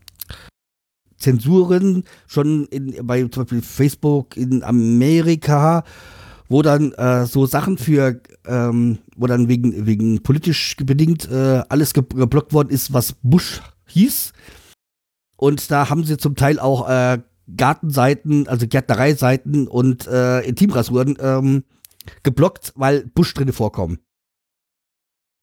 Zensuren 1.16 2.04
schon 2.26 2.66
in, 2.66 3.06
bei 3.06 3.22
zum 3.24 3.44
Beispiel 3.44 3.62
Facebook 3.62 4.36
in 4.36 4.62
Amerika 4.62 5.84
wo 6.50 6.62
dann 6.62 6.92
äh, 6.92 7.26
so 7.26 7.46
Sachen 7.46 7.78
für, 7.78 8.20
ähm, 8.44 8.98
wo 9.16 9.26
dann 9.28 9.48
wegen, 9.48 9.86
wegen 9.86 10.22
politisch 10.22 10.76
bedingt 10.76 11.30
äh, 11.30 11.62
alles 11.68 11.94
geblockt 11.94 12.52
worden 12.52 12.70
ist, 12.70 12.92
was 12.92 13.14
Bush 13.22 13.62
hieß. 13.86 14.32
Und 15.36 15.70
da 15.70 15.88
haben 15.88 16.04
sie 16.04 16.18
zum 16.18 16.34
Teil 16.34 16.58
auch 16.58 16.88
äh, 16.90 17.20
Gartenseiten, 17.56 18.48
also 18.48 18.66
Gärtnereiseiten 18.66 19.68
und 19.68 20.08
äh, 20.08 20.40
Intimrasuren 20.40 21.16
ähm, 21.20 21.62
geblockt, 22.24 22.72
weil 22.74 23.06
Busch 23.06 23.32
drinne 23.32 23.52
vorkommen. 23.52 23.98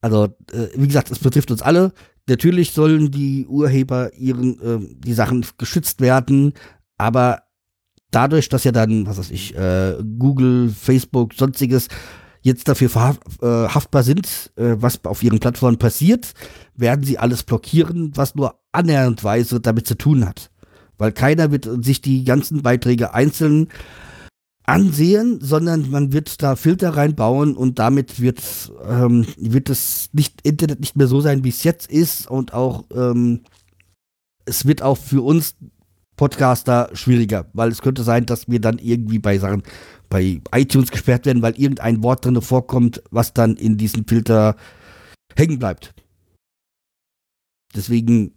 Also, 0.02 0.26
äh, 0.52 0.68
wie 0.76 0.88
gesagt, 0.88 1.12
es 1.12 1.20
betrifft 1.20 1.52
uns 1.52 1.62
alle. 1.62 1.94
Natürlich 2.28 2.72
sollen 2.72 3.12
die 3.12 3.48
Urheber 3.48 4.14
ihren, 4.14 4.60
äh, 4.60 4.96
die 4.98 5.14
Sachen 5.14 5.46
geschützt 5.58 6.02
werden, 6.02 6.54
aber 6.98 7.44
dadurch, 8.12 8.50
dass 8.50 8.64
ja 8.64 8.72
dann, 8.72 9.08
was 9.08 9.18
weiß 9.18 9.32
ich, 9.32 9.56
äh, 9.56 9.96
Google, 10.18 10.70
Facebook, 10.70 11.34
sonstiges 11.34 11.88
jetzt 12.42 12.68
dafür 12.68 12.90
äh, 13.42 13.46
haftbar 13.46 14.04
sind, 14.04 14.52
äh, 14.56 14.76
was 14.78 15.04
auf 15.06 15.24
ihren 15.24 15.40
Plattformen 15.40 15.78
passiert, 15.78 16.34
werden 16.76 17.04
sie 17.04 17.18
alles 17.18 17.44
blockieren, 17.44 18.12
was 18.16 18.36
nur 18.36 18.60
annäherndweise 18.72 19.60
damit 19.60 19.88
zu 19.88 19.96
tun 19.96 20.26
hat. 20.26 20.52
Weil 20.98 21.12
keiner 21.12 21.52
wird 21.52 21.68
sich 21.84 22.02
die 22.02 22.24
ganzen 22.24 22.62
Beiträge 22.62 23.14
einzeln 23.14 23.68
ansehen, 24.68 25.40
sondern 25.42 25.90
man 25.90 26.12
wird 26.12 26.44
da 26.44 26.56
Filter 26.56 26.92
reinbauen 26.92 27.56
und 27.56 27.80
damit 27.80 28.20
wird, 28.20 28.42
ähm, 28.88 29.26
wird 29.38 29.70
das 29.70 30.10
nicht, 30.12 30.42
Internet 30.46 30.82
nicht 30.82 30.98
mehr 30.98 31.08
so 31.08 31.22
sein, 31.22 31.44
wie 31.44 31.50
es 31.50 31.64
jetzt 31.64 31.90
ist 31.90 32.30
und 32.30 32.54
auch 32.54 32.84
ähm, 32.94 33.42
es 34.46 34.66
wird 34.66 34.82
auch 34.82 34.98
für 34.98 35.22
uns 35.24 35.56
Podcaster 36.18 36.90
schwieriger, 36.94 37.46
weil 37.54 37.72
es 37.72 37.82
könnte 37.82 38.04
sein, 38.04 38.26
dass 38.26 38.50
wir 38.50 38.60
dann 38.60 38.78
irgendwie 38.80 39.20
bei 39.20 39.38
Sachen 39.38 39.64
bei 40.10 40.42
iTunes 40.54 40.92
gesperrt 40.92 41.26
werden, 41.26 41.42
weil 41.42 41.60
irgendein 41.60 42.04
Wort 42.04 42.26
drin 42.26 42.42
vorkommt, 42.42 43.02
was 43.10 43.34
dann 43.34 43.56
in 43.56 43.78
diesem 43.78 44.06
Filter 44.06 44.56
hängen 45.36 45.60
bleibt. 45.60 45.94
Deswegen 47.76 48.34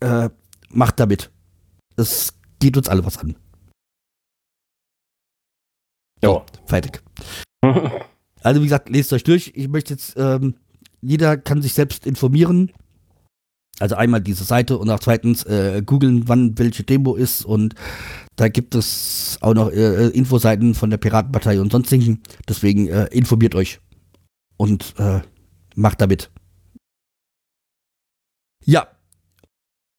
äh, 0.00 0.28
macht 0.70 1.00
damit. 1.00 1.30
Es 1.96 2.34
geht 2.58 2.76
uns 2.76 2.88
alle 2.88 3.04
was 3.04 3.18
an. 3.18 3.36
Ja. 6.24 6.44
Fertig. 6.66 7.02
also 8.42 8.60
wie 8.60 8.64
gesagt, 8.64 8.88
lest 8.88 9.12
euch 9.12 9.24
durch. 9.24 9.52
Ich 9.54 9.68
möchte 9.68 9.94
jetzt, 9.94 10.14
ähm, 10.16 10.54
jeder 11.00 11.36
kann 11.36 11.62
sich 11.62 11.74
selbst 11.74 12.06
informieren. 12.06 12.72
Also 13.80 13.96
einmal 13.96 14.20
diese 14.20 14.44
Seite 14.44 14.78
und 14.78 14.88
auch 14.88 15.00
zweitens 15.00 15.44
äh, 15.44 15.82
googeln, 15.84 16.28
wann 16.28 16.56
welche 16.58 16.84
Demo 16.84 17.16
ist 17.16 17.44
und 17.44 17.74
da 18.36 18.48
gibt 18.48 18.74
es 18.76 19.36
auch 19.40 19.54
noch 19.54 19.70
äh, 19.70 20.08
Infoseiten 20.08 20.74
von 20.74 20.90
der 20.90 20.96
Piratenpartei 20.96 21.60
und 21.60 21.72
sonstigen. 21.72 22.22
Deswegen 22.48 22.86
äh, 22.86 23.06
informiert 23.06 23.56
euch 23.56 23.80
und 24.56 24.94
äh, 24.98 25.20
macht 25.74 26.00
damit. 26.00 26.30
Ja, 28.64 28.86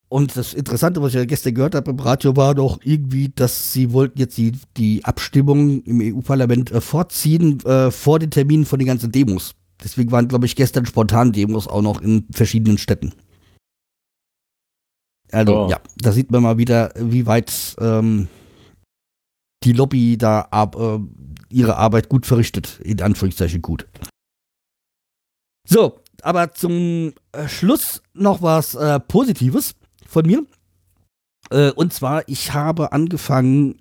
und 0.08 0.36
das 0.36 0.54
Interessante, 0.54 1.02
was 1.02 1.10
ich 1.10 1.16
ja 1.16 1.24
gestern 1.24 1.54
gehört 1.54 1.74
habe 1.74 1.90
im 1.90 1.98
Radio, 1.98 2.36
war 2.36 2.54
doch 2.54 2.78
irgendwie, 2.84 3.28
dass 3.34 3.72
sie 3.72 3.92
wollten 3.92 4.20
jetzt 4.20 4.36
die, 4.38 4.52
die 4.76 5.04
Abstimmung 5.04 5.82
im 5.82 6.00
EU-Parlament 6.00 6.70
äh, 6.70 6.80
vorziehen 6.80 7.58
äh, 7.64 7.90
vor 7.90 8.20
den 8.20 8.30
Terminen 8.30 8.66
von 8.66 8.78
den 8.78 8.86
ganzen 8.86 9.10
Demos. 9.10 9.54
Deswegen 9.82 10.12
waren, 10.12 10.28
glaube 10.28 10.46
ich, 10.46 10.54
gestern 10.54 10.86
spontan 10.86 11.32
Demos 11.32 11.66
auch 11.66 11.82
noch 11.82 12.00
in 12.00 12.24
verschiedenen 12.30 12.78
Städten. 12.78 13.14
Also 15.32 15.64
oh. 15.64 15.68
ja, 15.68 15.80
da 15.98 16.12
sieht 16.12 16.30
man 16.30 16.42
mal 16.42 16.56
wieder, 16.56 16.92
wie 16.96 17.26
weit 17.26 17.74
ähm, 17.80 18.28
die 19.64 19.72
Lobby 19.72 20.16
da 20.16 20.42
ab, 20.42 20.76
äh, 20.76 21.00
ihre 21.50 21.76
Arbeit 21.76 22.08
gut 22.08 22.26
verrichtet, 22.26 22.78
in 22.84 23.02
Anführungszeichen 23.02 23.60
gut. 23.60 23.88
So, 25.68 25.98
aber 26.22 26.52
zum 26.52 27.12
äh, 27.32 27.48
Schluss 27.48 28.02
noch 28.14 28.40
was 28.40 28.76
äh, 28.76 29.00
Positives 29.00 29.74
von 30.08 30.26
mir. 30.26 30.44
Äh, 31.50 31.70
und 31.72 31.92
zwar, 31.92 32.28
ich 32.28 32.52
habe 32.52 32.92
angefangen 32.92 33.80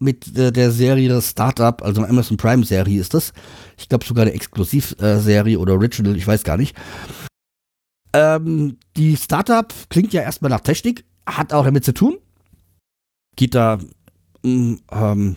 mit 0.00 0.36
äh, 0.36 0.50
der 0.50 0.70
Serie 0.70 1.20
Startup, 1.22 1.82
also 1.82 2.02
Amazon 2.02 2.36
Prime 2.36 2.64
Serie 2.64 3.00
ist 3.00 3.14
das. 3.14 3.32
Ich 3.78 3.88
glaube 3.88 4.04
sogar 4.04 4.22
eine 4.22 4.32
Exklusivserie 4.32 5.58
oder 5.58 5.74
Original, 5.74 6.16
ich 6.16 6.26
weiß 6.26 6.42
gar 6.42 6.56
nicht. 6.56 6.76
Ähm, 8.12 8.78
die 8.96 9.16
Startup 9.16 9.72
klingt 9.88 10.12
ja 10.12 10.22
erstmal 10.22 10.50
nach 10.50 10.60
Technik, 10.60 11.04
hat 11.26 11.52
auch 11.52 11.64
damit 11.64 11.84
zu 11.84 11.94
tun. 11.94 12.18
Geht 13.36 13.54
da 13.54 13.78
mm, 14.42 14.74
ähm, 14.90 15.36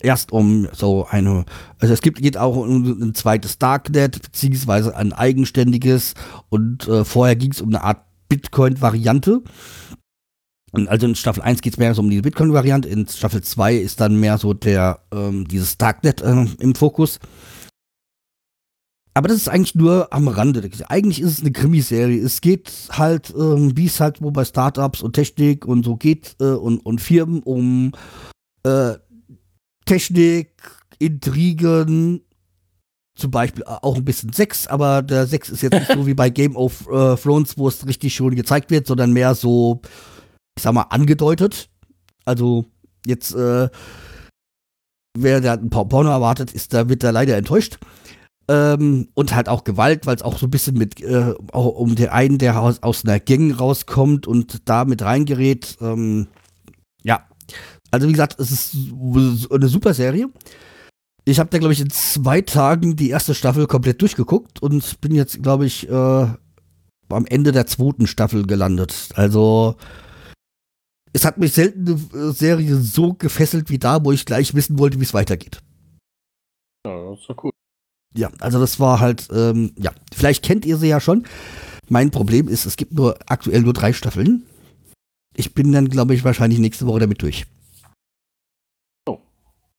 erst 0.00 0.32
um 0.32 0.68
so 0.72 1.06
eine, 1.08 1.44
also 1.78 1.92
es 1.92 2.00
gibt, 2.00 2.22
geht 2.22 2.38
auch 2.38 2.56
um 2.56 2.84
ein 3.02 3.14
zweites 3.14 3.58
Darknet, 3.58 4.22
beziehungsweise 4.22 4.96
ein 4.96 5.12
eigenständiges 5.12 6.14
und 6.48 6.88
äh, 6.88 7.04
vorher 7.04 7.36
ging 7.36 7.52
es 7.52 7.60
um 7.60 7.68
eine 7.68 7.82
Art 7.82 8.04
Bitcoin-Variante. 8.32 9.42
Also 10.86 11.06
in 11.06 11.14
Staffel 11.14 11.42
1 11.42 11.60
geht 11.60 11.74
es 11.74 11.78
mehr 11.78 11.94
so 11.94 12.00
um 12.00 12.08
die 12.08 12.22
Bitcoin-Variante, 12.22 12.88
in 12.88 13.06
Staffel 13.06 13.42
2 13.42 13.76
ist 13.76 14.00
dann 14.00 14.18
mehr 14.18 14.38
so 14.38 14.54
der, 14.54 15.00
ähm, 15.12 15.46
dieses 15.46 15.76
Darknet 15.76 16.22
äh, 16.22 16.46
im 16.60 16.74
Fokus. 16.74 17.18
Aber 19.12 19.28
das 19.28 19.36
ist 19.36 19.48
eigentlich 19.50 19.74
nur 19.74 20.10
am 20.14 20.28
Rande. 20.28 20.66
Eigentlich 20.88 21.20
ist 21.20 21.32
es 21.32 21.40
eine 21.40 21.52
Krimiserie. 21.52 22.22
Es 22.22 22.40
geht 22.40 22.72
halt, 22.92 23.34
ähm, 23.36 23.76
wie 23.76 23.84
es 23.84 24.00
halt 24.00 24.22
wo 24.22 24.30
bei 24.30 24.46
Startups 24.46 25.02
und 25.02 25.12
Technik 25.12 25.66
und 25.66 25.84
so 25.84 25.96
geht 25.96 26.36
äh, 26.40 26.44
und, 26.44 26.78
und 26.86 27.02
Firmen 27.02 27.42
um 27.42 27.92
äh, 28.62 28.94
Technik, 29.84 30.54
Intrigen, 30.98 32.22
zum 33.14 33.30
Beispiel 33.30 33.62
auch 33.64 33.96
ein 33.96 34.04
bisschen 34.04 34.32
Sex, 34.32 34.66
aber 34.66 35.02
der 35.02 35.26
Sex 35.26 35.50
ist 35.50 35.62
jetzt 35.62 35.74
nicht 35.74 35.92
so 35.92 36.06
wie 36.06 36.14
bei 36.14 36.30
Game 36.30 36.56
of 36.56 36.88
äh, 36.88 37.16
Thrones, 37.16 37.58
wo 37.58 37.68
es 37.68 37.86
richtig 37.86 38.14
schon 38.14 38.34
gezeigt 38.34 38.70
wird, 38.70 38.86
sondern 38.86 39.12
mehr 39.12 39.34
so, 39.34 39.82
ich 40.56 40.62
sag 40.62 40.72
mal, 40.72 40.82
angedeutet. 40.82 41.68
Also 42.24 42.64
jetzt, 43.06 43.34
äh, 43.34 43.68
wer 45.18 45.40
da 45.40 45.54
ein 45.54 45.70
Porno 45.70 46.10
erwartet, 46.10 46.52
ist, 46.52 46.72
da 46.72 46.88
wird 46.88 47.04
er 47.04 47.12
leider 47.12 47.36
enttäuscht. 47.36 47.78
Ähm, 48.48 49.08
und 49.14 49.34
halt 49.34 49.48
auch 49.48 49.64
Gewalt, 49.64 50.06
weil 50.06 50.16
es 50.16 50.22
auch 50.22 50.38
so 50.38 50.46
ein 50.46 50.50
bisschen 50.50 50.76
mit 50.76 51.00
äh, 51.00 51.34
um 51.52 51.94
den 51.94 52.08
einen, 52.08 52.38
der 52.38 52.60
aus, 52.60 52.82
aus 52.82 53.04
einer 53.04 53.20
Gang 53.20 53.58
rauskommt 53.58 54.26
und 54.26 54.68
da 54.68 54.84
mit 54.84 55.02
reingerät. 55.02 55.76
Ähm, 55.80 56.28
ja, 57.02 57.26
also 57.90 58.08
wie 58.08 58.12
gesagt, 58.12 58.40
es 58.40 58.50
ist 58.50 58.76
eine 59.50 59.68
super 59.68 59.94
Serie. 59.94 60.28
Ich 61.24 61.38
habe 61.38 61.50
da, 61.50 61.58
glaube 61.58 61.72
ich, 61.72 61.80
in 61.80 61.90
zwei 61.90 62.40
Tagen 62.40 62.96
die 62.96 63.10
erste 63.10 63.34
Staffel 63.34 63.66
komplett 63.66 64.02
durchgeguckt 64.02 64.60
und 64.60 65.00
bin 65.00 65.14
jetzt, 65.14 65.42
glaube 65.42 65.66
ich, 65.66 65.88
äh, 65.88 65.92
am 65.92 67.26
Ende 67.26 67.52
der 67.52 67.66
zweiten 67.66 68.06
Staffel 68.06 68.44
gelandet. 68.46 69.10
Also, 69.14 69.76
es 71.12 71.24
hat 71.24 71.38
mich 71.38 71.52
selten 71.52 72.08
eine 72.12 72.32
Serie 72.32 72.76
so 72.76 73.14
gefesselt 73.14 73.70
wie 73.70 73.78
da, 73.78 74.04
wo 74.04 74.12
ich 74.12 74.24
gleich 74.24 74.54
wissen 74.54 74.78
wollte, 74.78 74.98
wie 74.98 75.04
es 75.04 75.14
weitergeht. 75.14 75.60
Ja, 76.84 77.10
das 77.10 77.20
ist 77.20 77.28
doch 77.28 77.44
cool. 77.44 77.52
Ja, 78.14 78.30
also 78.40 78.58
das 78.58 78.80
war 78.80 79.00
halt, 79.00 79.28
ähm, 79.32 79.72
ja, 79.78 79.92
vielleicht 80.12 80.44
kennt 80.44 80.66
ihr 80.66 80.76
sie 80.76 80.88
ja 80.88 81.00
schon. 81.00 81.24
Mein 81.88 82.10
Problem 82.10 82.48
ist, 82.48 82.66
es 82.66 82.76
gibt 82.76 82.92
nur 82.92 83.18
aktuell 83.26 83.62
nur 83.62 83.72
drei 83.72 83.92
Staffeln. 83.92 84.44
Ich 85.34 85.54
bin 85.54 85.72
dann, 85.72 85.88
glaube 85.88 86.14
ich, 86.14 86.24
wahrscheinlich 86.24 86.58
nächste 86.58 86.86
Woche 86.86 87.00
damit 87.00 87.22
durch. 87.22 87.46
Oh. 89.06 89.18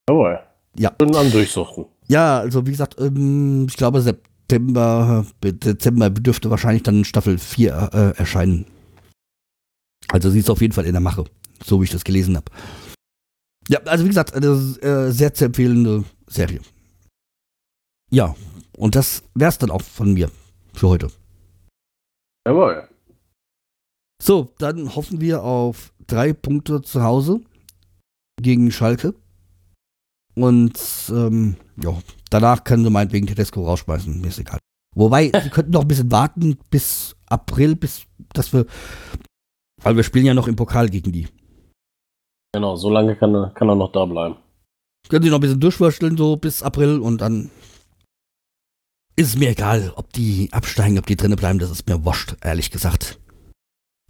Jawohl. 0.10 0.40
Ja. 0.78 0.94
Schön 1.00 1.16
an 1.16 1.32
durchsuchten. 1.32 1.86
Ja, 2.08 2.40
also 2.40 2.66
wie 2.66 2.72
gesagt, 2.72 3.00
ähm, 3.00 3.68
ich 3.70 3.78
glaube 3.78 4.02
September, 4.02 5.26
Dezember 5.44 6.10
dürfte 6.10 6.50
wahrscheinlich 6.50 6.84
dann 6.84 7.06
Staffel 7.06 7.38
4 7.38 7.90
äh, 7.94 8.20
erscheinen. 8.20 8.66
Also 10.10 10.30
sie 10.30 10.40
ist 10.40 10.50
auf 10.50 10.62
jeden 10.62 10.74
Fall 10.74 10.86
in 10.86 10.94
der 10.94 11.02
Mache, 11.02 11.26
so 11.64 11.80
wie 11.80 11.86
ich 11.86 11.92
das 11.92 12.04
gelesen 12.04 12.36
habe. 12.36 12.52
Ja, 13.70 13.80
also 13.84 14.04
wie 14.04 14.10
gesagt, 14.10 14.34
eine 14.34 14.48
äh, 14.48 15.12
sehr 15.12 15.34
zu 15.34 15.46
empfehlende 15.46 16.04
Serie. 16.28 16.60
Ja, 18.12 18.36
und 18.78 18.96
das 18.96 19.24
wär's 19.34 19.58
dann 19.58 19.72
auch 19.72 19.82
von 19.82 20.14
mir 20.14 20.30
für 20.74 20.90
heute. 20.90 21.08
Jawohl. 22.46 22.88
So, 24.22 24.54
dann 24.58 24.96
hoffen 24.96 25.22
wir 25.22 25.44
auf 25.44 25.94
drei 26.08 26.34
Punkte 26.34 26.82
zu 26.82 27.04
Hause 27.04 27.42
gegen 28.42 28.72
Schalke. 28.72 29.16
Und 30.36 30.80
ähm, 31.10 31.58
ja, 31.82 31.96
danach 32.30 32.64
können 32.64 32.84
sie 32.84 32.90
meinetwegen 32.90 33.28
Tedesco 33.28 33.66
rausschmeißen, 33.66 34.20
mir 34.20 34.28
ist 34.28 34.40
egal. 34.40 34.60
Wobei, 34.96 35.32
sie 35.44 35.50
könnten 35.50 35.72
noch 35.72 35.82
ein 35.82 35.88
bisschen 35.88 36.12
warten 36.12 36.58
bis 36.70 37.16
April, 37.28 37.76
bis 37.76 38.06
dass 38.34 38.54
wir. 38.54 38.66
Weil 39.82 39.96
wir 39.96 40.04
spielen 40.04 40.26
ja 40.26 40.34
noch 40.34 40.48
im 40.48 40.56
Pokal 40.56 40.90
gegen 40.90 41.12
die. 41.12 41.28
Genau, 42.54 42.76
so 42.76 42.90
lange 42.90 43.16
kann 43.16 43.34
er, 43.36 43.50
kann 43.52 43.70
er 43.70 43.76
noch 43.76 43.92
da 43.92 44.06
bleiben. 44.06 44.36
Können 45.10 45.24
sie 45.24 45.30
noch 45.30 45.40
ein 45.40 45.42
bisschen 45.42 45.60
durchwursteln, 45.60 46.16
so 46.16 46.38
bis 46.38 46.64
April 46.64 47.00
und 47.00 47.20
dann 47.20 47.50
ist 49.16 49.28
es 49.28 49.38
mir 49.38 49.50
egal, 49.50 49.92
ob 49.96 50.12
die 50.14 50.50
absteigen, 50.52 50.98
ob 50.98 51.06
die 51.06 51.16
drinnen 51.16 51.36
bleiben, 51.36 51.60
das 51.60 51.72
ist 51.72 51.88
mir 51.88 52.04
wurscht, 52.06 52.36
ehrlich 52.42 52.72
gesagt. 52.72 53.20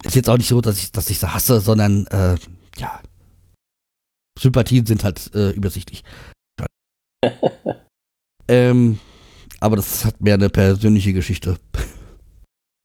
Ist 0.04 0.16
jetzt 0.16 0.30
auch 0.30 0.38
nicht 0.38 0.50
so, 0.50 0.62
dass 0.62 0.78
ich, 0.78 0.92
dass 0.92 1.10
ich 1.10 1.20
sie 1.20 1.34
hasse, 1.34 1.60
sondern 1.60 2.06
äh, 2.08 2.36
ja, 2.78 3.02
Sympathien 4.44 4.86
sind 4.86 5.04
halt 5.04 5.34
äh, 5.34 5.50
übersichtlich. 5.52 6.04
ähm, 8.48 9.00
aber 9.60 9.78
das 9.78 10.06
hat 10.06 10.22
mehr 10.22 10.36
eine 10.36 10.50
persönliche 10.50 11.14
Geschichte. 11.14 11.58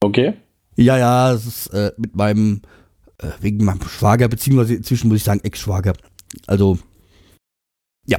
Okay. 0.00 0.34
Ja, 0.76 0.96
ja, 0.96 1.32
es 1.32 1.44
ist 1.44 1.66
äh, 1.74 1.90
mit 1.96 2.14
meinem 2.14 2.62
Äh, 3.20 3.32
wegen 3.40 3.64
meinem 3.64 3.82
Schwager, 3.82 4.28
beziehungsweise 4.28 4.74
inzwischen 4.74 5.08
muss 5.08 5.16
ich 5.16 5.24
sagen 5.24 5.40
Ex-Schwager. 5.42 5.94
Also, 6.46 6.78
ja. 8.06 8.18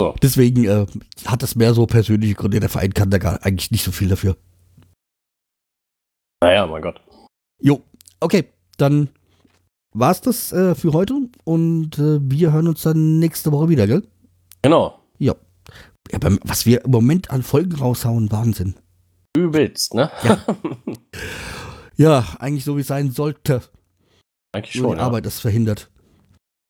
So. 0.00 0.14
Deswegen 0.22 0.64
äh, 0.64 0.86
hat 1.26 1.42
das 1.42 1.56
mehr 1.56 1.74
so 1.74 1.86
persönliche 1.86 2.34
Gründe. 2.34 2.60
Der 2.60 2.70
Verein 2.70 2.94
kann 2.94 3.10
da 3.10 3.18
gar 3.18 3.44
eigentlich 3.44 3.70
nicht 3.70 3.84
so 3.84 3.92
viel 3.92 4.08
dafür. 4.08 4.36
Naja, 6.42 6.66
mein 6.66 6.80
Gott. 6.80 7.02
Jo, 7.60 7.82
okay, 8.20 8.48
dann 8.78 9.10
war's 9.98 10.20
das 10.20 10.52
äh, 10.52 10.74
für 10.74 10.92
heute 10.92 11.14
und 11.44 11.98
äh, 11.98 12.18
wir 12.22 12.52
hören 12.52 12.68
uns 12.68 12.82
dann 12.82 13.18
nächste 13.18 13.52
Woche 13.52 13.68
wieder, 13.68 13.86
gell? 13.86 14.02
Genau. 14.62 14.98
Ja, 16.10 16.18
beim- 16.20 16.38
was 16.42 16.64
wir 16.64 16.84
im 16.86 16.90
Moment 16.90 17.30
an 17.30 17.42
Folgen 17.42 17.74
raushauen, 17.76 18.32
Wahnsinn. 18.32 18.74
Übelst, 19.36 19.92
ne? 19.94 20.10
Ja. 20.24 20.44
Ja, 21.96 22.24
eigentlich 22.38 22.64
so 22.64 22.76
wie 22.76 22.82
es 22.82 22.86
sein 22.86 23.10
sollte. 23.10 23.60
Eigentlich 24.52 24.76
Nur 24.76 24.90
schon. 24.90 24.96
die 24.96 25.00
Ja. 25.00 25.06
Arbeit 25.06 25.26
ist 25.26 25.40
verhindert. 25.40 25.90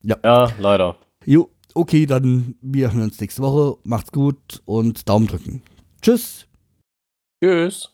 ja, 0.03 0.51
leider. 0.59 0.97
Jo, 1.27 1.51
okay, 1.75 2.07
dann 2.07 2.55
wir 2.63 2.91
hören 2.91 3.03
uns 3.03 3.21
nächste 3.21 3.43
Woche. 3.43 3.79
Macht's 3.85 4.11
gut 4.11 4.63
und 4.65 5.07
Daumen 5.09 5.27
drücken. 5.27 5.63
Tschüss. 6.01 6.47
Tschüss. 7.45 7.93